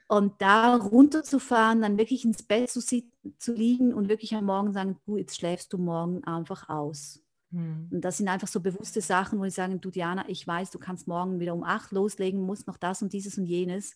Und 0.07 0.41
da 0.41 0.73
runterzufahren, 0.73 1.81
dann 1.81 1.97
wirklich 1.97 2.23
ins 2.23 2.43
Bett 2.43 2.69
zu, 2.69 2.79
zu 2.79 3.53
liegen 3.53 3.93
und 3.93 4.07
wirklich 4.07 4.33
am 4.35 4.45
Morgen 4.45 4.71
sagen, 4.71 5.01
du, 5.05 5.17
jetzt 5.17 5.35
schläfst 5.35 5.73
du 5.73 5.77
morgen 5.77 6.23
einfach 6.23 6.69
aus. 6.69 7.21
Hm. 7.51 7.89
Und 7.91 8.01
das 8.01 8.17
sind 8.17 8.27
einfach 8.27 8.47
so 8.47 8.59
bewusste 8.59 9.01
Sachen, 9.01 9.39
wo 9.39 9.43
ich 9.43 9.53
sage, 9.53 9.77
du 9.77 9.89
Diana, 9.89 10.27
ich 10.27 10.45
weiß, 10.45 10.71
du 10.71 10.79
kannst 10.79 11.07
morgen 11.07 11.39
wieder 11.39 11.53
um 11.53 11.63
acht 11.63 11.91
loslegen, 11.91 12.41
musst 12.41 12.67
noch 12.67 12.77
das 12.77 13.01
und 13.01 13.13
dieses 13.13 13.37
und 13.37 13.45
jenes. 13.45 13.95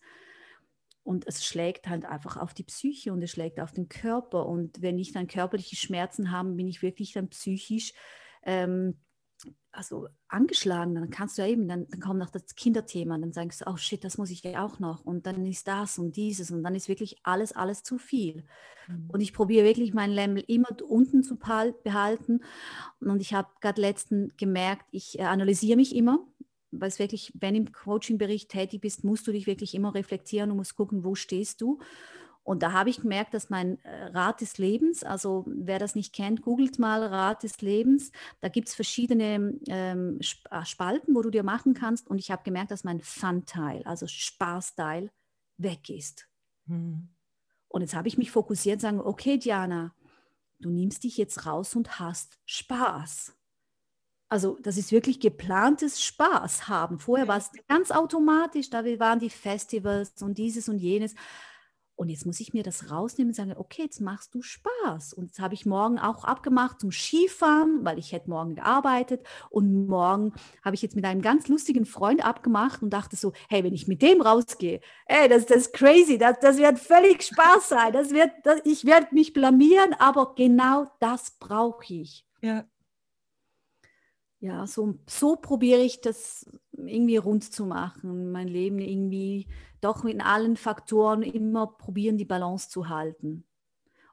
Und 1.04 1.28
es 1.28 1.46
schlägt 1.46 1.88
halt 1.90 2.06
einfach 2.06 2.38
auf 2.38 2.54
die 2.54 2.64
Psyche 2.64 3.12
und 3.12 3.22
es 3.22 3.32
schlägt 3.32 3.60
auf 3.60 3.72
den 3.72 3.90
Körper. 3.90 4.46
Und 4.46 4.82
wenn 4.82 4.98
ich 4.98 5.12
dann 5.12 5.28
körperliche 5.28 5.76
Schmerzen 5.76 6.32
habe, 6.32 6.52
bin 6.52 6.68
ich 6.68 6.82
wirklich 6.82 7.12
dann 7.12 7.30
psychisch 7.30 7.94
ähm, 8.44 8.98
also 9.72 10.08
angeschlagen, 10.28 10.96
dann 10.96 11.10
kannst 11.10 11.38
du 11.38 11.42
ja 11.42 11.48
eben, 11.48 11.68
dann, 11.68 11.88
dann 11.90 12.00
kommt 12.00 12.20
noch 12.20 12.30
das 12.30 12.56
Kinderthema, 12.56 13.18
dann 13.18 13.34
sagst 13.34 13.62
du, 13.62 13.66
oh 13.68 13.78
shit, 13.78 14.04
das 14.04 14.18
muss 14.18 14.30
ich 14.30 14.44
ja 14.44 14.64
auch 14.64 14.80
noch 14.80 15.04
und 15.04 15.26
dann 15.26 15.46
ist 15.46 15.68
das 15.68 15.98
und 15.98 16.16
dieses 16.16 16.52
und 16.52 16.64
dann 16.64 16.76
ist 16.76 16.88
wirklich 16.88 17.18
alles, 17.24 17.54
alles 17.54 17.84
zu 17.84 17.98
viel. 17.98 18.46
Mhm. 18.88 19.10
Und 19.12 19.22
ich 19.22 19.34
probiere 19.34 19.66
wirklich 19.66 19.94
meinen 19.94 20.14
Lämmel 20.14 20.44
immer 20.48 20.70
unten 20.88 21.24
zu 21.24 21.38
behalten 21.38 22.42
und 23.00 23.22
ich 23.22 23.34
habe 23.34 23.50
gerade 23.62 23.82
letzten 23.82 24.32
gemerkt, 24.38 24.86
ich 24.92 25.18
äh, 25.20 25.24
analysiere 25.24 25.78
mich 25.78 25.96
immer, 25.96 26.20
weil 26.72 26.90
es 26.90 27.00
wirklich, 27.00 27.34
wenn 27.40 27.56
im 27.56 27.72
Coaching-Bericht 27.72 28.50
tätig 28.50 28.82
bist, 28.82 29.04
musst 29.04 29.28
du 29.28 29.32
dich 29.32 29.48
wirklich 29.48 29.74
immer 29.76 29.94
reflektieren 29.96 30.52
und 30.52 30.58
musst 30.58 30.76
gucken, 30.76 31.04
wo 31.04 31.16
stehst 31.16 31.62
du. 31.62 31.80
Und 32.44 32.62
da 32.62 32.74
habe 32.74 32.90
ich 32.90 33.02
gemerkt, 33.02 33.34
dass 33.34 33.50
mein 33.50 33.82
äh, 33.84 34.06
Rat 34.08 34.42
des 34.42 34.58
Lebens, 34.58 35.04
also 35.04 35.46
wer 35.48 35.80
das 35.80 35.96
nicht 35.96 36.14
kennt, 36.14 36.42
googelt 36.42 36.78
mal 36.78 37.02
Rat 37.04 37.44
des 37.44 37.62
Lebens. 37.62 38.12
Da 38.42 38.50
gibt 38.50 38.68
es 38.68 38.76
verschiedene 38.76 39.58
ähm, 39.68 40.20
äh, 40.52 40.66
Spalten, 40.66 41.16
wo 41.16 41.22
du 41.22 41.30
dir 41.30 41.44
machen 41.44 41.74
kannst. 41.74 42.10
Und 42.10 42.20
ich 42.20 42.32
habe 42.32 42.44
gemerkt, 42.44 42.72
dass 42.72 42.84
mein 42.84 43.00
Fun-Teil, 43.00 43.84
also 43.86 44.08
Spaß-Teil, 44.08 45.10
weg 45.58 45.90
ist. 45.90 46.28
Hm. 46.68 47.08
Und 47.70 47.82
jetzt 47.82 47.96
habe 47.96 48.10
ich 48.10 48.18
mich 48.18 48.30
fokussiert 48.30 48.76
und 48.76 48.82
sagen, 48.82 49.00
okay, 49.00 49.38
Diana, 49.38 49.96
du 50.60 50.70
nimmst 50.70 51.06
dich 51.06 51.18
jetzt 51.18 51.46
raus 51.46 51.76
und 51.76 52.00
hast 52.00 52.38
Spaß. 52.46 53.36
Also 54.30 54.58
das 54.62 54.78
ist 54.78 54.92
wirklich 54.92 55.20
geplantes 55.20 56.04
Spaß 56.04 56.68
haben. 56.68 57.00
Vorher 57.00 57.28
war 57.28 57.38
es 57.38 57.52
ganz 57.68 57.92
automatisch, 57.92 58.70
da 58.70 58.84
waren 59.00 59.20
die 59.20 59.30
Festivals 59.30 60.22
und 60.22 60.38
dieses 60.38 60.68
und 60.68 60.80
jenes. 60.80 61.14
Und 61.96 62.10
jetzt 62.10 62.26
muss 62.26 62.40
ich 62.40 62.54
mir 62.54 62.64
das 62.64 62.90
rausnehmen 62.90 63.30
und 63.30 63.36
sagen, 63.36 63.54
okay, 63.56 63.84
jetzt 63.84 64.02
machst 64.02 64.34
du 64.34 64.42
Spaß. 64.42 65.14
Und 65.14 65.28
jetzt 65.28 65.40
habe 65.40 65.54
ich 65.54 65.66
morgen 65.66 66.00
auch 66.00 66.24
abgemacht 66.24 66.80
zum 66.80 66.92
Skifahren, 66.92 67.86
weil 67.86 68.00
ich 68.00 68.12
hätte 68.12 68.32
morgen 68.32 68.56
gearbeitet. 68.56 69.26
Und 69.50 69.88
morgen 69.88 70.34
habe 70.64 70.76
ich 70.76 70.82
jetzt 70.82 70.96
mit 70.96 71.06
einem 71.06 71.22
ganz 71.22 71.48
lustigen 71.48 71.86
Freund 71.86 72.26
abgemacht 72.26 72.82
und 72.82 72.90
dachte 72.90 73.16
so, 73.16 73.34
hey, 73.48 73.64
wenn 73.64 73.74
ich 73.74 73.88
mit 73.88 74.02
dem 74.02 74.22
rausgehe, 74.22 74.80
ey, 75.06 75.30
das, 75.30 75.46
das 75.46 75.58
ist 75.58 75.74
crazy, 75.74 76.18
das, 76.18 76.40
das 76.40 76.58
wird 76.58 76.80
völlig 76.80 77.22
Spaß 77.22 77.70
sein. 77.70 77.94
Das 77.94 78.10
wird, 78.10 78.32
das, 78.44 78.62
ich 78.66 78.86
werde 78.86 79.08
mich 79.12 79.34
blamieren, 79.34 79.94
aber 80.00 80.34
genau 80.36 80.88
das 81.00 81.38
brauche 81.40 81.94
ich. 81.94 82.26
Ja. 82.42 82.66
Ja, 84.40 84.68
so, 84.68 84.96
so 85.08 85.38
probiere 85.38 85.80
ich 85.80 86.02
das 86.02 86.46
irgendwie 86.74 87.16
rund 87.16 87.54
zu 87.54 87.66
machen, 87.66 88.32
mein 88.34 88.50
Leben 88.50 88.80
irgendwie 88.80 89.48
doch 89.84 90.06
in 90.06 90.22
allen 90.22 90.58
Faktoren 90.58 91.22
immer 91.24 91.68
probieren, 91.68 92.18
die 92.18 92.26
Balance 92.26 92.70
zu 92.70 92.90
halten. 92.90 93.46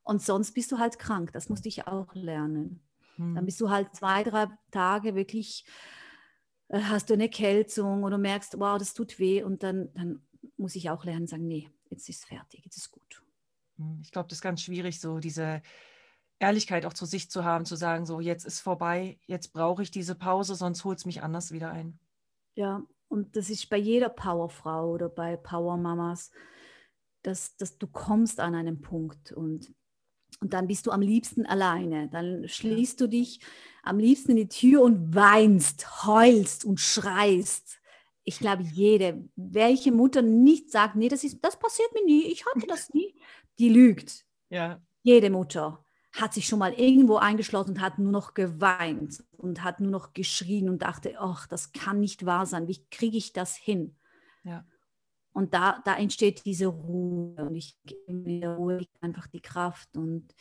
Und 0.03 0.23
sonst 0.23 0.53
bist 0.53 0.73
du 0.73 0.79
halt 0.79 0.99
krank, 0.99 1.33
das 1.33 1.49
musste 1.49 1.69
ich 1.69 1.87
auch 1.87 2.15
lernen. 2.15 2.81
Hm. 3.17 3.35
Dann 3.35 3.45
bist 3.47 3.61
du 3.61 3.71
halt 3.71 3.95
zwei, 3.95 4.25
drei 4.25 4.49
Tage 4.71 5.15
wirklich, 5.15 5.65
äh, 6.69 6.81
hast 6.81 7.11
du 7.11 7.15
eine 7.15 7.25
Erkältung 7.25 8.03
oder 8.05 8.19
merkst, 8.19 8.59
wow, 8.59 8.79
das 8.79 8.95
tut 8.95 9.19
weh 9.19 9.43
und 9.43 9.63
dann, 9.63 9.93
dann 9.95 10.23
muss 10.57 10.75
ich 10.75 10.91
auch 10.91 11.05
lernen, 11.05 11.27
sagen, 11.27 11.47
nee, 11.47 11.71
jetzt 11.91 12.09
ist 12.09 12.21
es 12.21 12.25
fertig, 12.25 12.65
jetzt 12.65 12.77
ist 12.77 12.91
gut. 12.91 13.23
Hm, 13.77 14.01
ich 14.03 14.11
glaube, 14.11 14.29
das 14.29 14.39
ist 14.39 14.43
ganz 14.43 14.63
schwierig, 14.63 15.01
so 15.01 15.19
diese 15.19 15.63
Ehrlichkeit 16.39 16.87
auch 16.87 16.95
zu 16.95 17.05
sich 17.05 17.31
zu 17.31 17.45
haben, 17.45 17.67
zu 17.67 17.77
sagen, 17.77 18.07
so 18.07 18.21
jetzt 18.21 18.47
ist 18.47 18.61
vorbei, 18.61 19.19
jetzt 19.27 19.53
brauche 19.53 19.83
ich 19.83 19.91
diese 19.91 20.15
Pause, 20.15 20.55
sonst 20.55 20.85
holt 20.85 20.99
es 20.99 21.05
mich 21.05 21.23
anders 21.23 21.53
wieder 21.53 21.71
ein. 21.71 21.99
Ja, 22.55 22.83
und 23.11 23.37
das 23.37 23.51
ist 23.51 23.69
bei 23.69 23.77
jeder 23.77 24.09
Powerfrau 24.09 24.93
oder 24.93 25.09
bei 25.09 25.37
Powermamas, 25.37 26.31
dass, 27.23 27.57
dass 27.57 27.77
du 27.77 27.89
kommst 27.89 28.39
an 28.39 28.55
einen 28.55 28.81
Punkt 28.81 29.33
und, 29.33 29.75
und 30.41 30.53
dann 30.53 30.69
bist 30.69 30.87
du 30.87 30.93
am 30.93 31.03
liebsten 31.03 31.45
alleine. 31.45 32.09
Dann 32.09 32.47
schließt 32.47 33.01
du 33.01 33.09
dich 33.09 33.41
am 33.83 33.99
liebsten 33.99 34.31
in 34.31 34.37
die 34.37 34.49
Tür 34.49 34.83
und 34.83 35.13
weinst, 35.13 36.07
heulst 36.07 36.65
und 36.65 36.79
schreist. 36.79 37.81
Ich 38.23 38.39
glaube, 38.39 38.63
jede, 38.63 39.29
welche 39.35 39.91
Mutter 39.91 40.23
nicht 40.23 40.71
sagt, 40.71 40.95
nee, 40.95 41.09
das, 41.09 41.25
ist, 41.25 41.45
das 41.45 41.59
passiert 41.59 41.93
mir 41.93 42.05
nie, 42.05 42.27
ich 42.27 42.47
hatte 42.47 42.67
das 42.69 42.95
nie, 42.95 43.17
die 43.59 43.71
lügt. 43.71 44.25
Ja. 44.51 44.81
Jede 45.03 45.31
Mutter 45.31 45.85
hat 46.13 46.35
sich 46.35 46.47
schon 46.47 46.59
mal 46.59 46.73
irgendwo 46.73 47.17
eingeschlossen 47.17 47.71
und 47.71 47.81
hat 47.81 47.99
nur 47.99 48.13
noch 48.13 48.35
geweint 48.35 49.23
und 49.37 49.63
hat 49.63 49.81
nur 49.81 49.91
noch 49.91 50.13
geschrien 50.13 50.69
und 50.69 50.83
dachte, 50.83 51.15
ach, 51.19 51.47
das 51.47 51.73
kann 51.73 52.01
nicht 52.01 52.27
wahr 52.27 52.47
sein, 52.47 52.69
wie 52.69 52.85
kriege 52.91 53.17
ich 53.17 53.33
das 53.33 53.57
hin? 53.57 53.97
Ja. 54.43 54.65
Und 55.33 55.55
da, 55.55 55.81
da 55.85 55.95
entsteht 55.97 56.45
diese 56.45 56.67
Ruhe 56.67 57.37
und 57.37 57.55
ich 57.55 57.79
gebe 57.85 58.13
mir 58.13 58.51
Ruhe 58.51 58.85
einfach 59.01 59.29
die 59.29 59.41
Kraft 59.41 59.97
und 59.97 60.35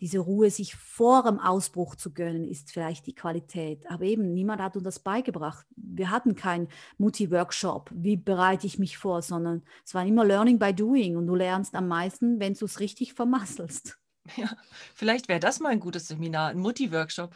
diese 0.00 0.18
Ruhe, 0.18 0.50
sich 0.50 0.74
vor 0.74 1.22
dem 1.22 1.38
Ausbruch 1.38 1.94
zu 1.96 2.12
gönnen, 2.12 2.44
ist 2.44 2.70
vielleicht 2.70 3.06
die 3.06 3.14
Qualität. 3.14 3.88
Aber 3.90 4.04
eben, 4.04 4.34
niemand 4.34 4.60
hat 4.60 4.76
uns 4.76 4.84
das 4.84 4.98
beigebracht. 4.98 5.66
Wir 5.74 6.10
hatten 6.10 6.34
keinen 6.34 6.68
Mutti-Workshop, 6.98 7.90
wie 7.94 8.18
bereite 8.18 8.66
ich 8.66 8.78
mich 8.78 8.98
vor, 8.98 9.22
sondern 9.22 9.62
es 9.84 9.94
war 9.94 10.04
immer 10.04 10.24
Learning 10.24 10.58
by 10.58 10.74
Doing 10.74 11.16
und 11.16 11.26
du 11.26 11.34
lernst 11.34 11.74
am 11.74 11.88
meisten, 11.88 12.40
wenn 12.40 12.52
du 12.52 12.66
es 12.66 12.78
richtig 12.80 13.14
vermasselst. 13.14 13.98
Ja, 14.36 14.56
vielleicht 14.94 15.28
wäre 15.28 15.40
das 15.40 15.60
mal 15.60 15.70
ein 15.70 15.80
gutes 15.80 16.08
Seminar, 16.08 16.50
ein 16.50 16.58
Mutti-Workshop. 16.58 17.34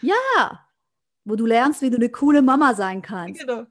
Ja, 0.00 0.68
wo 1.24 1.36
du 1.36 1.46
lernst, 1.46 1.82
wie 1.82 1.90
du 1.90 1.96
eine 1.96 2.10
coole 2.10 2.42
Mama 2.42 2.74
sein 2.74 3.02
kannst. 3.02 3.40
Genau. 3.40 3.66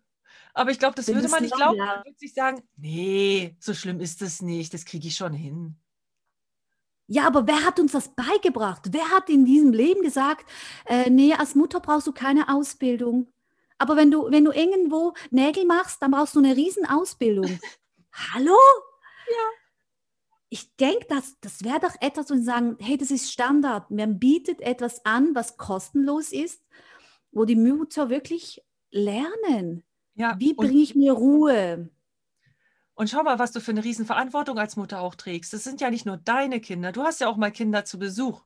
Aber 0.54 0.72
ich 0.72 0.80
glaube, 0.80 0.96
das 0.96 1.08
Wenn 1.08 1.16
würde 1.16 1.30
man 1.30 1.44
nicht 1.44 1.56
glauben. 1.56 1.78
Man 1.78 2.04
würde 2.04 2.18
sich 2.18 2.34
sagen, 2.34 2.62
nee, 2.78 3.56
so 3.60 3.74
schlimm 3.74 4.00
ist 4.00 4.22
es 4.22 4.42
nicht, 4.42 4.74
das 4.74 4.86
kriege 4.86 5.08
ich 5.08 5.16
schon 5.16 5.34
hin. 5.34 5.76
Ja, 7.08 7.28
aber 7.28 7.48
wer 7.48 7.66
hat 7.66 7.80
uns 7.80 7.92
das 7.92 8.10
beigebracht? 8.10 8.88
Wer 8.92 9.10
hat 9.10 9.30
in 9.30 9.46
diesem 9.46 9.74
Leben 9.74 10.02
gesagt, 10.04 10.50
äh, 10.86 11.10
nee, 11.10 11.34
als 11.34 11.56
Mutter 11.56 11.80
brauchst 11.80 12.08
du 12.08 12.12
keine 12.14 12.50
Ausbildung. 12.50 13.28
Aber 13.78 13.96
wenn 13.98 14.10
du, 14.10 14.32
wenn 14.32 14.46
du 14.46 14.52
irgendwo 14.52 15.14
Nägel 15.30 15.66
machst, 15.66 16.02
dann 16.02 16.12
brauchst 16.12 16.36
du 16.36 16.40
eine 16.40 16.56
Riesenausbildung. 16.56 17.60
Hallo? 18.34 18.58
Ja 19.28 19.63
ich 20.54 20.76
denke, 20.76 21.08
das, 21.10 21.40
das 21.42 21.64
wäre 21.64 21.80
doch 21.80 21.96
etwas, 22.00 22.30
wo 22.30 22.36
sie 22.36 22.44
sagen, 22.44 22.78
hey, 22.80 22.96
das 22.96 23.10
ist 23.10 23.32
Standard. 23.32 23.90
Man 23.90 24.20
bietet 24.20 24.62
etwas 24.62 25.04
an, 25.04 25.34
was 25.34 25.58
kostenlos 25.58 26.32
ist, 26.32 26.64
wo 27.32 27.44
die 27.46 27.56
Mütter 27.56 28.12
wirklich 28.12 28.64
lernen. 28.92 29.84
Ja, 30.14 30.36
Wie 30.38 30.54
bringe 30.54 30.84
ich 30.84 30.94
mir 30.94 31.14
Ruhe? 31.14 31.90
Und 32.94 33.10
schau 33.10 33.24
mal, 33.24 33.40
was 33.40 33.52
du 33.52 33.62
für 33.62 33.72
eine 33.72 33.84
Riesenverantwortung 33.84 34.60
als 34.60 34.76
Mutter 34.76 35.02
auch 35.02 35.16
trägst. 35.16 35.54
Das 35.54 35.64
sind 35.64 35.82
ja 35.82 35.90
nicht 35.90 36.06
nur 36.06 36.18
deine 36.18 36.62
Kinder. 36.62 36.92
Du 36.92 37.02
hast 37.02 37.20
ja 37.20 37.30
auch 37.30 37.38
mal 37.38 37.52
Kinder 37.52 37.84
zu 37.84 37.98
Besuch. 37.98 38.44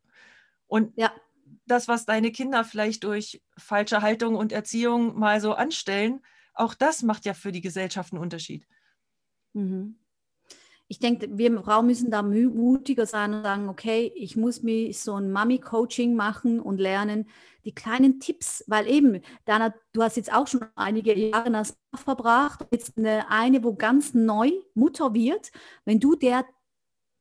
Und 0.66 0.98
ja. 0.98 1.12
das, 1.66 1.90
was 1.90 2.06
deine 2.06 2.32
Kinder 2.32 2.64
vielleicht 2.64 3.04
durch 3.04 3.44
falsche 3.58 4.02
Haltung 4.02 4.36
und 4.36 4.54
Erziehung 4.54 5.20
mal 5.20 5.42
so 5.42 5.56
anstellen, 5.56 6.22
auch 6.54 6.74
das 6.74 7.04
macht 7.04 7.26
ja 7.26 7.34
für 7.34 7.52
die 7.52 7.60
Gesellschaft 7.60 8.14
einen 8.14 8.22
Unterschied. 8.22 8.66
Mhm 9.52 10.00
ich 10.89 11.00
denke, 11.00 11.38
wir 11.38 11.62
Frauen 11.62 11.88
müssen 11.88 12.12
da 12.12 12.24
mutiger 12.24 13.06
sein 13.06 13.34
und 13.34 13.44
sagen, 13.44 13.67
okay, 13.67 14.12
ich 14.15 14.38
muss 14.38 14.63
mir 14.63 14.94
so 14.94 15.15
ein 15.15 15.32
Mami-Coaching 15.32 16.15
machen 16.15 16.60
und 16.62 16.79
lernen, 16.79 17.27
die 17.65 17.75
kleinen 17.75 18.22
Tipps, 18.22 18.63
weil 18.67 18.88
eben, 18.88 19.22
Dana, 19.44 19.74
du 19.91 20.01
hast 20.01 20.15
jetzt 20.15 20.34
auch 20.34 20.48
schon 20.48 20.65
einige 20.75 21.13
Jahre 21.17 21.53
als 21.53 21.77
verbracht, 21.94 22.65
jetzt 22.72 22.98
eine, 22.98 23.29
eine, 23.29 23.63
wo 23.63 23.75
ganz 23.75 24.13
neu 24.13 24.51
Mutter 24.74 25.13
wird, 25.13 25.51
wenn 25.84 26.00
du 26.00 26.15
der 26.15 26.46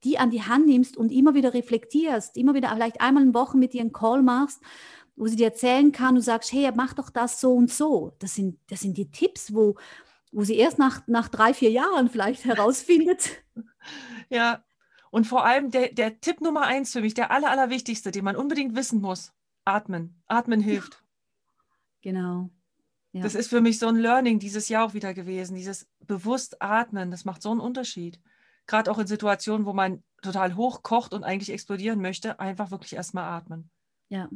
die 0.04 0.18
an 0.18 0.30
die 0.30 0.42
Hand 0.42 0.66
nimmst 0.66 0.96
und 0.96 1.10
immer 1.10 1.34
wieder 1.34 1.52
reflektierst, 1.54 2.36
immer 2.36 2.54
wieder 2.54 2.70
vielleicht 2.74 3.00
einmal 3.00 3.24
in 3.24 3.34
Woche 3.34 3.56
mit 3.56 3.74
ihr 3.74 3.80
einen 3.80 3.92
Call 3.92 4.22
machst, 4.22 4.60
wo 5.16 5.26
sie 5.26 5.36
dir 5.36 5.46
erzählen 5.46 5.90
kann, 5.90 6.14
du 6.14 6.20
sagst, 6.20 6.52
hey, 6.52 6.70
mach 6.76 6.92
doch 6.92 7.10
das 7.10 7.40
so 7.40 7.54
und 7.54 7.70
so. 7.70 8.12
Das 8.18 8.34
sind, 8.34 8.58
das 8.68 8.80
sind 8.80 8.96
die 8.98 9.10
Tipps, 9.10 9.52
wo, 9.52 9.76
wo 10.36 10.44
sie 10.44 10.56
erst 10.56 10.78
nach, 10.78 11.00
nach 11.06 11.28
drei, 11.28 11.54
vier 11.54 11.70
Jahren 11.70 12.10
vielleicht 12.10 12.44
herausfindet. 12.44 13.42
Ja, 14.28 14.64
und 15.12 15.24
vor 15.24 15.44
allem 15.44 15.70
der, 15.70 15.92
der 15.92 16.20
Tipp 16.20 16.40
Nummer 16.40 16.62
eins 16.62 16.90
für 16.90 17.00
mich, 17.00 17.14
der 17.14 17.30
aller, 17.30 17.48
allerwichtigste, 17.48 18.10
den 18.10 18.24
man 18.24 18.34
unbedingt 18.34 18.74
wissen 18.74 19.00
muss, 19.00 19.32
atmen. 19.64 20.20
Atmen 20.26 20.60
hilft. 20.60 21.04
Genau. 22.02 22.50
Ja. 23.12 23.22
Das 23.22 23.36
ist 23.36 23.48
für 23.48 23.60
mich 23.60 23.78
so 23.78 23.86
ein 23.86 23.94
Learning 23.94 24.40
dieses 24.40 24.68
Jahr 24.68 24.84
auch 24.84 24.94
wieder 24.94 25.14
gewesen, 25.14 25.54
dieses 25.54 25.88
bewusst 26.00 26.60
atmen, 26.60 27.12
das 27.12 27.24
macht 27.24 27.40
so 27.40 27.52
einen 27.52 27.60
Unterschied. 27.60 28.20
Gerade 28.66 28.90
auch 28.90 28.98
in 28.98 29.06
Situationen, 29.06 29.64
wo 29.64 29.72
man 29.72 30.02
total 30.22 30.56
hoch 30.56 30.82
kocht 30.82 31.14
und 31.14 31.22
eigentlich 31.22 31.52
explodieren 31.52 32.00
möchte, 32.00 32.40
einfach 32.40 32.72
wirklich 32.72 32.94
erstmal 32.94 33.28
atmen. 33.28 33.70
Ja, 34.08 34.28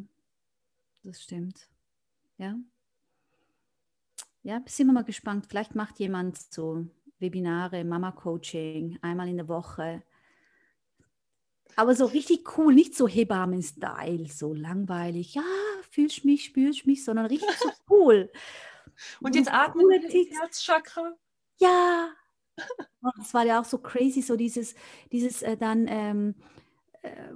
das 1.03 1.21
stimmt. 1.21 1.69
Ja. 2.39 2.55
Ja, 4.43 4.63
sind 4.67 4.87
wir 4.87 4.93
mal 4.93 5.05
gespannt. 5.05 5.47
Vielleicht 5.49 5.75
macht 5.75 5.99
jemand 5.99 6.39
so 6.39 6.87
Webinare, 7.19 7.85
Mama-Coaching, 7.85 8.99
einmal 9.03 9.29
in 9.29 9.37
der 9.37 9.49
Woche. 9.49 10.03
Aber 11.77 11.95
so 11.95 12.07
richtig 12.07 12.59
cool, 12.59 12.75
nicht 12.75 12.97
so 12.97 13.07
Hebammen-Style, 13.07 14.29
so 14.29 14.55
langweilig. 14.55 15.35
Ja, 15.35 15.43
fühlst 15.91 16.25
mich, 16.25 16.45
spürst 16.45 16.87
mich, 16.87 17.05
sondern 17.05 17.27
richtig 17.27 17.51
so 17.59 17.71
cool. 17.91 18.31
Und 19.21 19.35
jetzt 19.35 19.53
atmen 19.53 19.89
wir 19.89 20.03
ins 20.03 20.39
Herzchakra. 20.39 21.13
Ja. 21.59 22.11
Das 23.17 23.33
war 23.33 23.45
ja 23.47 23.61
auch 23.61 23.65
so 23.65 23.79
crazy, 23.79 24.21
so 24.21 24.37
dieses, 24.37 24.75
dieses 25.13 25.43
äh, 25.43 25.57
dann 25.57 25.87
ähm, 25.89 26.35
äh, 27.03 27.33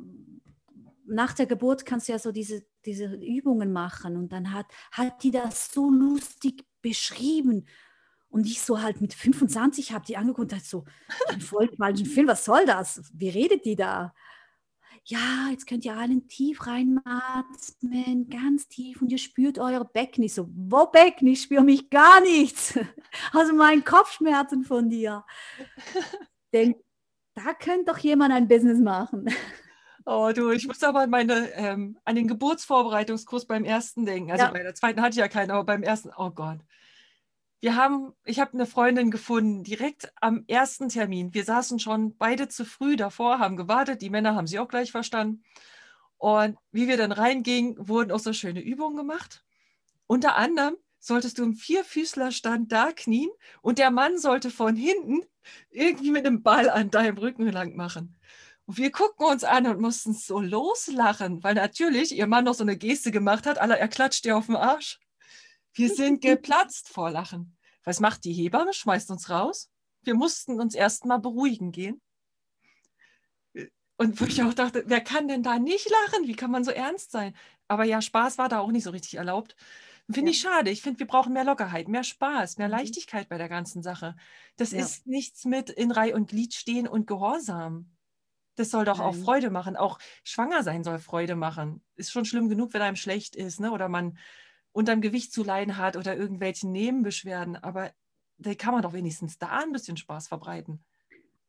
nach 1.07 1.33
der 1.33 1.47
Geburt 1.47 1.87
kannst 1.87 2.09
du 2.09 2.13
ja 2.13 2.19
so 2.19 2.33
diese, 2.33 2.65
diese 2.85 3.07
Übungen 3.07 3.73
machen 3.73 4.17
und 4.17 4.33
dann 4.33 4.53
hat, 4.53 4.67
hat 4.93 5.23
die 5.23 5.31
das 5.31 5.73
so 5.73 5.91
lustig 5.91 6.67
beschrieben. 6.85 7.67
Und 8.29 8.47
ich 8.47 8.61
so 8.61 8.83
halt 8.83 9.01
mit 9.01 9.15
25 9.15 9.93
habe 9.93 10.05
die 10.07 10.17
angeguckt 10.17 10.53
und 10.53 10.53
dachte 10.53 10.69
so, 10.69 10.85
ein 11.29 11.41
voll 11.41 11.69
falschen 11.77 12.07
Film, 12.07 12.29
was 12.29 12.45
soll 12.45 12.67
das? 12.67 13.03
Wie 13.13 13.29
redet 13.29 13.65
die 13.65 13.77
da? 13.77 14.15
Ja, 15.07 15.49
jetzt 15.51 15.67
könnt 15.67 15.85
ihr 15.85 15.97
allen 15.97 16.29
tief 16.29 16.67
reinatmen, 16.67 18.29
ganz 18.31 18.69
tief 18.69 19.03
und 19.03 19.13
ihr 19.13 19.19
spürt 19.19 19.59
eure 19.59 19.85
Becken. 19.85 20.25
Ich 20.25 20.35
so, 20.35 20.49
wo 20.55 20.87
Becken? 20.87 21.29
Ich 21.29 21.43
spüre 21.43 21.65
mich 21.65 21.91
gar 21.91 22.21
nichts. 22.21 22.79
Also 23.33 23.53
mein 23.53 23.85
Kopfschmerzen 23.85 24.65
von 24.65 24.91
dir. 24.91 25.25
Denk, 26.53 26.79
da 27.35 27.55
könnte 27.55 27.93
doch 27.93 27.99
jemand 27.99 28.33
ein 28.33 28.49
Business 28.49 28.81
machen. 28.81 29.29
Oh 30.07 30.33
du, 30.35 30.51
ich 30.51 30.67
muss 30.67 30.83
aber 30.83 31.01
an, 31.01 31.11
meine, 31.11 31.51
ähm, 31.55 31.99
an 32.05 32.15
den 32.15 32.29
Geburtsvorbereitungskurs 32.29 33.47
beim 33.47 33.65
ersten 33.65 34.05
denken. 34.05 34.31
Also 34.31 34.45
ja. 34.45 34.51
bei 34.51 34.63
der 34.63 34.75
zweiten 34.75 35.01
hatte 35.01 35.13
ich 35.15 35.21
ja 35.21 35.29
keinen, 35.29 35.51
aber 35.51 35.65
beim 35.65 35.83
ersten, 35.83 36.11
oh 36.17 36.31
Gott. 36.31 36.59
Wir 37.61 37.77
haben, 37.77 38.13
ich 38.25 38.41
habe 38.41 38.53
eine 38.53 38.67
Freundin 38.67 39.11
gefunden, 39.11 39.65
direkt 39.65 40.13
am 40.21 40.45
ersten 40.47 40.91
Termin. 40.91 41.33
Wir 41.33 41.45
saßen 41.45 41.79
schon 41.79 42.15
beide 42.19 42.49
zu 42.49 42.67
früh 42.67 42.97
davor, 42.97 43.39
haben 43.39 43.57
gewartet. 43.57 44.03
Die 44.03 44.11
Männer 44.11 44.35
haben 44.35 44.47
sie 44.47 44.59
auch 44.59 44.69
gleich 44.69 44.93
verstanden. 44.93 45.43
Und 46.19 46.59
wie 46.73 46.89
wir 46.89 46.99
dann 46.99 47.13
reingingen, 47.13 47.89
wurden 47.89 48.13
auch 48.13 48.19
so 48.19 48.35
schöne 48.35 48.61
Übungen 48.61 48.97
gemacht. 48.97 49.45
Unter 50.07 50.37
anderem 50.37 50.77
solltest 50.99 51.39
du 51.39 51.45
im 51.45 51.55
Vierfüßlerstand 51.55 52.71
da 52.71 52.93
knien 52.93 53.31
und 53.63 53.79
der 53.79 53.91
Mann 53.91 54.19
sollte 54.19 54.51
von 54.51 54.77
hinten 54.77 55.23
irgendwie 55.71 56.11
mit 56.11 56.27
einem 56.27 56.43
Ball 56.43 56.69
an 56.69 56.91
deinem 56.91 57.17
Rücken 57.17 57.51
lang 57.51 57.77
machen. 57.77 58.17
Und 58.67 58.79
wir 58.79 58.91
gucken 58.91 59.27
uns 59.27 59.45
an 59.45 59.67
und 59.67 59.81
mussten 59.81 60.15
so 60.15 60.41
loslachen, 60.41 61.43
weil 61.43 61.55
natürlich 61.55 62.17
ihr 62.17 62.27
Mann 62.27 62.45
noch 62.45 62.55
so 62.55 62.65
eine 62.65 62.77
Geste 62.77 63.11
gemacht 63.11 63.47
hat, 63.47 63.59
aller 63.59 63.79
er 63.79 63.89
klatscht 63.89 64.25
dir 64.25 64.37
auf 64.37 64.47
den 64.47 64.57
Arsch. 64.57 64.99
Wir 65.75 65.95
sind 65.95 66.21
geplatzt 66.23 66.89
vor 66.89 67.11
Lachen. 67.11 67.57
Was 67.85 68.01
macht 68.01 68.25
die 68.25 68.33
Hebamme? 68.33 68.73
Schmeißt 68.73 69.11
uns 69.11 69.29
raus. 69.29 69.71
Wir 70.03 70.15
mussten 70.15 70.61
uns 70.61 70.75
erst 70.75 71.05
mal 71.05 71.19
beruhigen 71.19 71.73
gehen. 71.73 72.01
Und 73.97 74.21
wo 74.21 74.25
ich 74.25 74.43
auch 74.43 74.55
dachte, 74.55 74.85
wer 74.87 75.01
kann 75.01 75.29
denn 75.29 75.43
da 75.43 75.59
nicht 75.59 75.89
lachen? 75.89 76.27
Wie 76.27 76.35
kann 76.35 76.51
man 76.51 76.65
so 76.65 76.71
ernst 76.71 77.13
sein? 77.13 77.35
Aber 77.69 77.85
ja, 77.85 78.03
Spaß 78.03 78.39
war 78.39 78.49
da 78.49 78.59
auch 78.61 78.73
nicht 78.73 78.85
so 78.85 78.91
richtig 78.91 79.15
erlaubt. 79.15 79.55
Finde 80.11 80.31
ja. 80.31 80.35
ich 80.35 80.41
schade. 80.41 80.71
Ich 80.71 80.83
finde, 80.83 80.99
wir 80.99 81.07
brauchen 81.07 81.33
mehr 81.33 81.45
Lockerheit, 81.45 81.89
mehr 81.89 82.05
Spaß, 82.05 82.59
mehr 82.59 82.69
mhm. 82.69 82.75
Leichtigkeit 82.75 83.29
bei 83.29 83.39
der 83.39 83.49
ganzen 83.49 83.83
Sache. 83.83 84.17
Das 84.57 84.73
ja. 84.73 84.81
ist 84.81 85.07
nichts 85.07 85.45
mit 85.45 85.71
in 85.71 85.91
Reihe 85.91 86.15
und 86.15 86.29
Glied 86.29 86.55
stehen 86.55 86.89
und 86.89 87.07
Gehorsam. 87.07 87.94
Das 88.57 88.71
soll 88.71 88.85
doch 88.85 88.99
Nein. 88.99 89.07
auch 89.07 89.15
Freude 89.15 89.51
machen. 89.51 89.77
Auch 89.77 89.99
schwanger 90.23 90.63
sein 90.63 90.85
soll 90.85 90.99
Freude 90.99 91.37
machen. 91.37 91.83
Ist 91.97 92.13
schon 92.13 92.25
schlimm 92.25 92.49
genug, 92.49 92.75
wenn 92.75 92.83
einem 92.83 92.97
schlecht 92.97 93.37
ist, 93.37 93.61
ne? 93.61 93.73
Oder 93.73 93.89
man 93.89 94.19
unterm 94.73 95.01
Gewicht 95.01 95.33
zu 95.33 95.45
leiden 95.45 95.77
hat 95.77 95.97
oder 95.97 96.17
irgendwelchen 96.17 96.73
Nebenbeschwerden. 96.73 97.57
Aber 97.57 97.91
da 98.39 98.55
kann 98.55 98.75
man 98.75 98.83
doch 98.83 98.93
wenigstens 98.93 99.39
da 99.39 99.61
ein 99.61 99.73
bisschen 99.73 99.97
Spaß 99.97 100.29
verbreiten. 100.29 100.85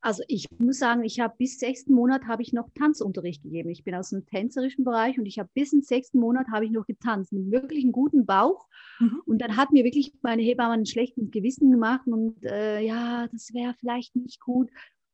Also 0.05 0.21
ich 0.27 0.45
muss 0.59 0.77
sagen, 0.77 1.03
ich 1.03 1.19
habe 1.19 1.33
bis 1.35 1.57
sechsten 1.57 1.91
Monat 1.91 2.25
habe 2.27 2.43
ich 2.43 2.53
noch 2.53 2.69
Tanzunterricht 2.77 3.41
gegeben. 3.41 3.71
Ich 3.71 3.83
bin 3.83 3.95
aus 3.95 4.11
dem 4.11 4.23
tänzerischen 4.27 4.85
Bereich 4.85 5.17
und 5.17 5.25
ich 5.25 5.39
habe 5.39 5.49
bis 5.55 5.71
zum 5.71 5.81
sechsten 5.81 6.19
Monat 6.19 6.45
habe 6.51 6.63
ich 6.63 6.69
noch 6.69 6.85
getanzt 6.85 7.33
mit 7.33 7.49
wirklich 7.49 7.83
einem 7.83 7.91
guten 7.91 8.27
Bauch. 8.27 8.67
Mhm. 8.99 9.23
Und 9.25 9.41
dann 9.41 9.57
hat 9.57 9.71
mir 9.71 9.83
wirklich 9.83 10.13
meine 10.21 10.43
Hebamme 10.43 10.75
ein 10.75 10.85
schlechtes 10.85 11.31
Gewissen 11.31 11.71
gemacht 11.71 12.05
und 12.05 12.45
äh, 12.45 12.81
ja, 12.81 13.27
das 13.31 13.51
wäre 13.51 13.73
vielleicht 13.79 14.15
nicht 14.15 14.39
gut. 14.39 14.69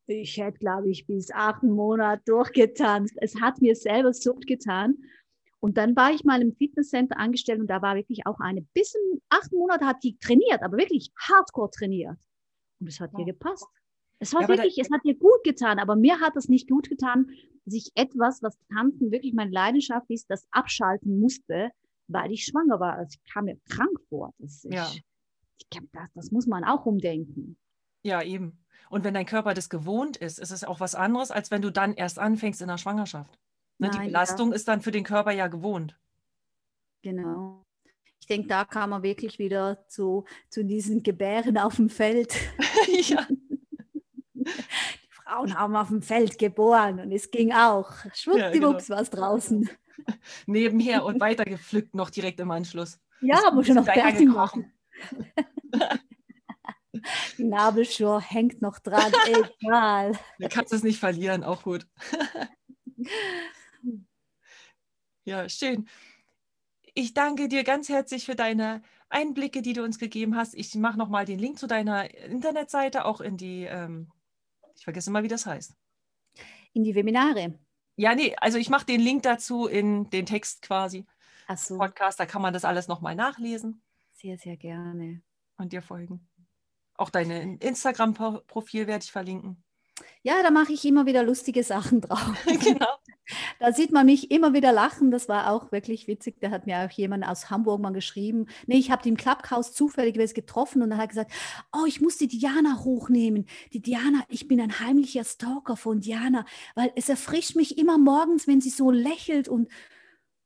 Ich 0.08 0.38
hätte, 0.38 0.58
glaube 0.58 0.90
ich, 0.90 1.06
bis 1.06 1.32
achten 1.32 1.72
Monat 1.72 2.22
durchgetanzt. 2.26 3.16
Es 3.22 3.40
hat 3.40 3.62
mir 3.62 3.76
selber 3.76 4.14
so 4.14 4.34
getan. 4.34 4.98
Und 5.60 5.78
dann 5.78 5.96
war 5.96 6.12
ich 6.12 6.24
mal 6.24 6.42
im 6.42 6.54
Fitnesscenter 6.54 7.18
angestellt 7.18 7.60
und 7.60 7.68
da 7.68 7.82
war 7.84 7.96
wirklich 7.96 8.26
auch 8.26 8.40
eine, 8.40 8.64
bis 8.74 8.96
in 8.96 9.22
acht 9.30 9.52
Monate 9.52 9.86
hat 9.86 10.04
die 10.04 10.18
trainiert, 10.18 10.64
aber 10.64 10.78
wirklich 10.78 11.12
hardcore 11.18 11.70
trainiert. 11.70 12.18
Und 12.80 12.88
es 12.88 13.00
hat 13.00 13.14
wow. 13.14 13.20
ihr 13.20 13.26
gepasst. 13.28 13.68
Es 14.18 14.34
war 14.34 14.42
ja, 14.42 14.48
wirklich, 14.48 14.78
es 14.80 14.90
hat 14.92 15.02
ihr 15.04 15.16
gut 15.16 15.44
getan, 15.44 15.78
aber 15.78 15.96
mir 15.96 16.20
hat 16.20 16.36
es 16.36 16.50
nicht 16.50 16.68
gut 16.68 16.90
getan, 16.90 17.30
dass 17.66 17.76
ich 17.76 17.92
etwas, 17.94 18.42
was 18.42 18.58
Tanzen 18.74 19.12
wirklich 19.12 19.34
meine 19.34 19.52
Leidenschaft 19.52 20.10
ist, 20.10 20.30
das 20.30 20.48
abschalten 20.52 21.20
musste, 21.20 21.70
weil 22.08 22.32
ich 22.32 22.46
schwanger 22.46 22.80
war. 22.80 22.94
Also 22.94 23.18
ich 23.20 23.32
kam 23.32 23.46
mir 23.46 23.58
krank 23.70 24.00
vor. 24.10 24.34
Das, 24.40 24.66
ja. 24.70 24.88
ich, 24.92 25.04
ich, 25.58 25.82
das, 25.92 26.10
das 26.16 26.32
muss 26.32 26.48
man 26.48 26.64
auch 26.64 26.86
umdenken. 26.88 27.58
Ja, 28.04 28.22
eben. 28.22 28.58
Und 28.90 29.04
wenn 29.04 29.14
dein 29.14 29.26
Körper 29.26 29.54
das 29.54 29.70
gewohnt 29.70 30.18
ist, 30.18 30.40
ist 30.40 30.52
es 30.52 30.64
auch 30.64 30.80
was 30.80 30.96
anderes, 30.96 31.32
als 31.32 31.50
wenn 31.52 31.62
du 31.62 31.72
dann 31.72 31.94
erst 31.94 32.20
anfängst 32.20 32.62
in 32.62 32.68
der 32.68 32.78
Schwangerschaft. 32.78 33.40
Ne, 33.78 33.88
Nein, 33.88 34.00
die 34.00 34.08
Belastung 34.08 34.50
ja. 34.50 34.56
ist 34.56 34.68
dann 34.68 34.82
für 34.82 34.92
den 34.92 35.04
Körper 35.04 35.32
ja 35.32 35.48
gewohnt. 35.48 35.98
Genau. 37.02 37.66
Ich 38.20 38.28
denke, 38.28 38.48
da 38.48 38.66
kam 38.66 38.92
man 38.92 39.02
wirklich 39.02 39.40
wieder 39.40 39.88
zu, 39.88 40.26
zu 40.50 40.64
diesen 40.64 41.04
Gebären 41.04 41.58
auf 41.58 41.78
dem 41.78 41.90
Feld. 41.90 42.36
ja. 43.08 43.26
Die 44.34 44.46
Frauen 45.10 45.58
haben 45.58 45.76
auf 45.76 45.88
dem 45.88 46.02
Feld 46.02 46.38
geboren 46.38 47.00
und 47.00 47.12
es 47.12 47.32
ging 47.32 47.52
auch. 47.54 47.92
Schwuppdiwupps 48.14 48.88
ja, 48.90 48.96
genau. 48.96 48.96
war 48.96 49.02
es 49.02 49.10
draußen. 49.10 49.70
Nebenher 50.46 51.06
und 51.06 51.20
weiter 51.20 51.46
gepflückt 51.46 51.96
noch 51.96 52.10
direkt 52.10 52.40
im 52.40 52.52
Anschluss. 52.52 53.00
Ja, 53.22 53.40
das 53.42 53.54
muss 53.54 53.68
schon 53.68 53.76
noch 53.76 53.86
fertig 53.86 54.28
machen. 54.28 54.72
Die 57.38 57.44
Nabelschur 57.44 58.22
hängt 58.22 58.62
noch 58.62 58.80
dran, 58.80 59.12
egal. 59.26 60.18
Du 60.40 60.50
kannst 60.50 60.74
es 60.74 60.84
nicht 60.84 61.00
verlieren, 61.00 61.44
auch 61.44 61.64
gut. 61.64 61.88
Ja, 65.24 65.48
schön. 65.48 65.88
Ich 66.96 67.14
danke 67.14 67.48
dir 67.48 67.64
ganz 67.64 67.90
herzlich 67.90 68.26
für 68.26 68.36
deine 68.36 68.82
Einblicke, 69.08 69.62
die 69.62 69.74
du 69.74 69.84
uns 69.84 70.00
gegeben 70.00 70.36
hast. 70.36 70.56
Ich 70.56 70.74
mache 70.74 70.98
nochmal 70.98 71.26
den 71.26 71.38
Link 71.38 71.60
zu 71.60 71.68
deiner 71.68 72.12
Internetseite, 72.26 73.06
auch 73.06 73.22
in 73.22 73.38
die 73.38 73.66
ähm, 73.66 74.12
ich 74.82 74.84
vergesse 74.84 75.12
mal, 75.12 75.22
wie 75.22 75.28
das 75.28 75.46
heißt. 75.46 75.76
In 76.74 76.84
die 76.84 76.96
Webinare. 76.96 77.54
Ja, 77.98 78.16
nee, 78.16 78.36
also 78.38 78.58
ich 78.58 78.72
mache 78.72 78.88
den 78.88 79.00
Link 79.00 79.22
dazu 79.22 79.68
in 79.68 80.10
den 80.10 80.26
Text 80.26 80.64
quasi. 80.64 81.06
Ach 81.48 81.58
so. 81.58 81.78
Podcast, 81.78 82.20
da 82.20 82.26
kann 82.26 82.42
man 82.42 82.52
das 82.52 82.66
alles 82.66 82.88
nochmal 82.88 83.14
nachlesen. 83.14 83.84
Sehr, 84.14 84.40
sehr 84.40 84.58
gerne. 84.58 85.22
Und 85.58 85.72
dir 85.72 85.84
folgen. 85.84 86.28
Auch 87.02 87.10
dein 87.10 87.58
Instagram-Profil 87.58 88.86
werde 88.86 89.04
ich 89.04 89.12
verlinken. 89.12 89.64
Ja, 90.22 90.44
da 90.44 90.52
mache 90.52 90.72
ich 90.72 90.86
immer 90.86 91.08
wieder 91.08 91.24
lustige 91.24 91.64
Sachen 91.64 92.00
drauf. 92.02 92.36
genau. 92.64 92.94
Da 93.60 93.74
sieht 93.74 93.92
man 93.92 94.06
mich 94.06 94.30
immer 94.30 94.54
wieder 94.54 94.72
lachen. 94.72 95.10
Das 95.10 95.28
war 95.28 95.50
auch 95.50 95.72
wirklich 95.72 96.08
witzig. 96.08 96.36
Da 96.42 96.52
hat 96.52 96.68
mir 96.68 96.78
auch 96.78 96.92
jemand 96.92 97.28
aus 97.28 97.50
Hamburg 97.50 97.82
mal 97.82 97.92
geschrieben. 97.92 98.46
Nee, 98.68 98.78
ich 98.78 98.92
habe 98.92 99.02
die 99.02 99.10
im 99.10 99.18
Clubhouse 99.18 99.74
zufällig 99.74 100.36
getroffen 100.36 100.84
und 100.84 100.92
dann 100.92 101.00
hat 101.00 101.10
gesagt, 101.10 101.32
oh, 101.74 101.86
ich 101.88 102.02
muss 102.02 102.18
die 102.18 102.28
Diana 102.28 102.84
hochnehmen. 102.84 103.48
Die 103.74 103.82
Diana, 103.82 104.24
ich 104.30 104.48
bin 104.48 104.62
ein 104.62 104.80
heimlicher 104.80 105.24
Stalker 105.24 105.78
von 105.78 106.02
Diana, 106.02 106.46
weil 106.76 106.92
es 106.96 107.10
erfrischt 107.10 107.56
mich 107.56 107.80
immer 107.80 107.98
morgens, 107.98 108.48
wenn 108.48 108.62
sie 108.62 108.70
so 108.70 108.92
lächelt 108.92 109.50
und 109.50 109.70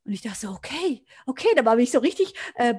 und 0.06 0.14
ich 0.14 0.22
dachte 0.22 0.40
so, 0.42 0.50
okay, 0.52 1.04
okay, 1.26 1.48
da 1.56 1.66
war 1.66 1.78
ich 1.80 1.92
so 1.92 1.98
richtig, 1.98 2.36
äh, 2.56 2.76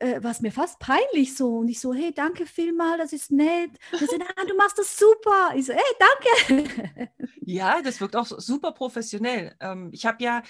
äh, 0.00 0.22
war 0.22 0.32
es 0.32 0.40
mir 0.40 0.50
fast 0.50 0.80
peinlich 0.80 1.36
so. 1.36 1.58
Und 1.58 1.68
ich 1.68 1.80
so, 1.80 1.94
hey, 1.94 2.12
danke 2.12 2.46
vielmal, 2.46 2.98
das 2.98 3.12
ist 3.12 3.30
nett. 3.30 3.70
Und 3.92 4.10
sie, 4.10 4.20
ah, 4.20 4.44
du 4.44 4.56
machst 4.56 4.78
das 4.78 4.96
super. 4.98 5.52
Ich 5.54 5.66
so, 5.66 5.72
hey, 5.72 5.82
danke. 5.98 7.10
Ja, 7.46 7.82
das 7.82 8.00
wirkt 8.00 8.16
auch 8.16 8.26
super 8.26 8.72
professionell. 8.72 9.54
Ähm, 9.60 9.90
ich 9.92 10.06
habe 10.06 10.24
ja 10.24 10.42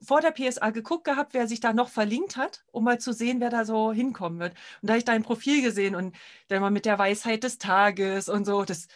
vor 0.00 0.20
der 0.20 0.32
PSA 0.32 0.70
geguckt 0.70 1.04
gehabt, 1.04 1.34
wer 1.34 1.46
sich 1.46 1.60
da 1.60 1.72
noch 1.72 1.88
verlinkt 1.90 2.36
hat, 2.36 2.64
um 2.72 2.84
mal 2.84 2.98
zu 2.98 3.12
sehen, 3.12 3.40
wer 3.40 3.50
da 3.50 3.64
so 3.64 3.92
hinkommen 3.92 4.38
wird. 4.38 4.52
Und 4.80 4.88
da 4.88 4.92
habe 4.92 4.98
ich 4.98 5.04
dein 5.04 5.22
Profil 5.22 5.62
gesehen 5.62 5.94
und 5.94 6.16
dann 6.48 6.60
mal 6.62 6.70
mit 6.70 6.86
der 6.86 6.98
Weisheit 6.98 7.44
des 7.44 7.58
Tages 7.58 8.28
und 8.28 8.44
so, 8.46 8.64
das, 8.64 8.86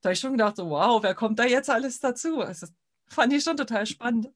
da 0.00 0.08
habe 0.08 0.14
ich 0.14 0.20
schon 0.20 0.32
gedacht, 0.32 0.56
so, 0.56 0.70
wow, 0.70 1.02
wer 1.02 1.14
kommt 1.14 1.38
da 1.38 1.44
jetzt 1.44 1.70
alles 1.70 2.00
dazu? 2.00 2.40
Also, 2.40 2.66
das 2.66 2.74
fand 3.08 3.32
ich 3.32 3.42
schon 3.42 3.56
total 3.56 3.86
spannend. 3.86 4.30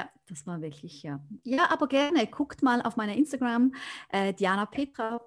Ja, 0.00 0.10
das 0.28 0.46
war 0.46 0.60
wirklich, 0.60 1.02
ja. 1.02 1.20
Ja, 1.42 1.70
aber 1.70 1.88
gerne, 1.88 2.26
guckt 2.26 2.62
mal 2.62 2.82
auf 2.82 2.96
meiner 2.96 3.14
Instagram, 3.14 3.74
äh, 4.08 4.32
Diana 4.32 4.66
Petra 4.66 5.20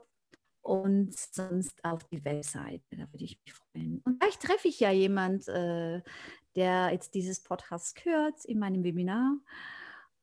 und 0.62 1.14
sonst 1.14 1.84
auf 1.84 2.04
die 2.06 2.24
Webseite, 2.24 2.96
da 2.96 3.12
würde 3.12 3.26
ich 3.26 3.40
mich 3.46 3.54
freuen. 3.54 4.02
Und 4.06 4.18
vielleicht 4.20 4.42
treffe 4.42 4.68
ich 4.68 4.80
ja 4.80 4.92
jemand, 4.92 5.48
äh, 5.48 6.02
der 6.56 6.92
jetzt 6.92 7.14
dieses 7.16 7.42
Podcast 7.42 8.04
hört 8.06 8.46
in 8.46 8.60
meinem 8.60 8.84
Webinar 8.84 9.38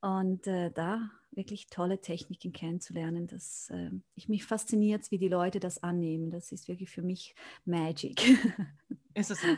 und 0.00 0.46
äh, 0.46 0.70
da 0.70 1.10
wirklich 1.32 1.68
tolle 1.68 2.00
Techniken 2.00 2.52
kennenzulernen. 2.52 3.26
Das, 3.26 3.70
äh, 3.70 3.90
ich 4.14 4.28
mich 4.28 4.44
fasziniert, 4.44 5.10
wie 5.10 5.18
die 5.18 5.28
Leute 5.28 5.60
das 5.60 5.82
annehmen. 5.82 6.30
Das 6.30 6.52
ist 6.52 6.68
wirklich 6.68 6.90
für 6.90 7.02
mich 7.02 7.34
Magic. 7.64 8.20
Ist 9.14 9.30
es 9.30 9.44
auch. 9.44 9.56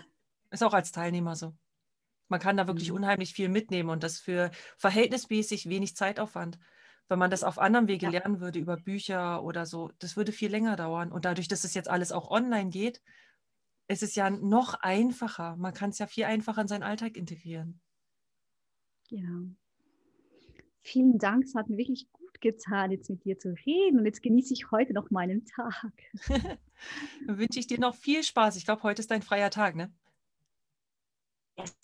Ist 0.51 0.63
auch 0.63 0.75
als 0.75 0.93
Teilnehmer 0.93 1.35
so. 1.35 1.55
Man 2.33 2.41
kann 2.41 2.57
da 2.57 2.67
wirklich 2.67 2.89
mhm. 2.89 2.97
unheimlich 2.97 3.35
viel 3.35 3.51
mitnehmen 3.51 3.91
und 3.91 4.03
das 4.03 4.19
für 4.19 4.51
verhältnismäßig 4.79 5.69
wenig 5.69 5.95
Zeitaufwand. 5.95 6.59
Wenn 7.07 7.19
man 7.19 7.31
das 7.31 7.45
auf 7.45 7.59
anderem 7.59 7.89
Wege 7.89 8.07
ja. 8.07 8.11
lernen 8.11 8.41
würde, 8.41 8.59
über 8.59 8.79
Bücher 8.79 9.45
oder 9.45 9.67
so, 9.67 9.91
das 9.99 10.17
würde 10.17 10.33
viel 10.33 10.51
länger 10.51 10.75
dauern. 10.77 11.13
Und 11.13 11.27
dadurch, 11.27 11.47
dass 11.47 11.65
es 11.65 11.75
jetzt 11.75 11.91
alles 11.91 12.11
auch 12.11 12.31
online 12.31 12.71
geht, 12.71 13.03
ist 13.87 14.03
es 14.03 14.15
ja 14.15 14.31
noch 14.31 14.73
einfacher. 14.81 15.57
Man 15.57 15.75
kann 15.75 15.91
es 15.91 15.99
ja 15.99 16.07
viel 16.07 16.25
einfacher 16.25 16.63
in 16.63 16.69
seinen 16.69 16.85
Alltag 16.85 17.19
integrieren. 17.19 17.83
Ja. 19.11 19.29
Vielen 20.81 21.19
Dank. 21.19 21.45
Es 21.45 21.55
hat 21.55 21.69
mir 21.69 21.77
wirklich 21.77 22.11
gut 22.13 22.41
getan, 22.41 22.93
jetzt 22.93 23.11
mit 23.11 23.27
dir 23.27 23.39
zu 23.39 23.55
reden. 23.67 23.99
Und 23.99 24.07
jetzt 24.07 24.23
genieße 24.23 24.55
ich 24.55 24.71
heute 24.71 24.95
noch 24.95 25.11
meinen 25.11 25.45
Tag. 25.45 25.93
Dann 27.27 27.39
wünsche 27.39 27.59
ich 27.59 27.67
dir 27.67 27.79
noch 27.79 27.95
viel 27.95 28.23
Spaß. 28.23 28.57
Ich 28.57 28.65
glaube, 28.65 28.85
heute 28.85 29.03
ist 29.03 29.11
dein 29.11 29.21
freier 29.21 29.51
Tag, 29.51 29.77
ne? 29.77 29.93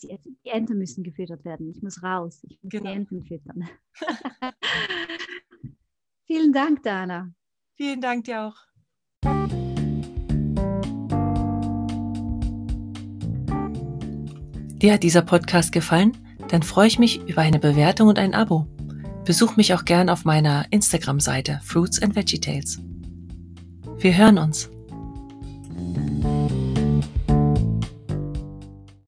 Die, 0.01 0.17
die 0.45 0.49
Enten 0.49 0.77
müssen 0.77 1.03
gefüttert 1.03 1.45
werden. 1.45 1.69
Ich 1.69 1.81
muss 1.81 2.03
raus. 2.03 2.41
Ich 2.49 2.59
muss 2.61 2.71
genau. 2.71 2.89
die 2.89 2.95
Enten 2.95 3.23
füttern. 3.23 3.69
Vielen 6.25 6.53
Dank, 6.53 6.83
Dana. 6.83 7.33
Vielen 7.75 8.01
Dank 8.01 8.25
dir 8.25 8.43
auch. 8.43 8.55
Dir 14.81 14.93
hat 14.93 15.03
dieser 15.03 15.21
Podcast 15.21 15.71
gefallen? 15.71 16.15
Dann 16.47 16.63
freue 16.63 16.87
ich 16.87 16.99
mich 16.99 17.27
über 17.27 17.41
eine 17.41 17.59
Bewertung 17.59 18.07
und 18.07 18.17
ein 18.17 18.33
Abo. 18.33 18.65
Besuch 19.25 19.57
mich 19.57 19.73
auch 19.73 19.85
gern 19.85 20.09
auf 20.09 20.23
meiner 20.23 20.65
Instagram-Seite 20.71 21.59
Fruits 21.63 22.01
and 22.01 22.15
Veggie 22.15 22.39
Tales. 22.39 22.79
Wir 23.97 24.17
hören 24.17 24.37
uns. 24.37 24.69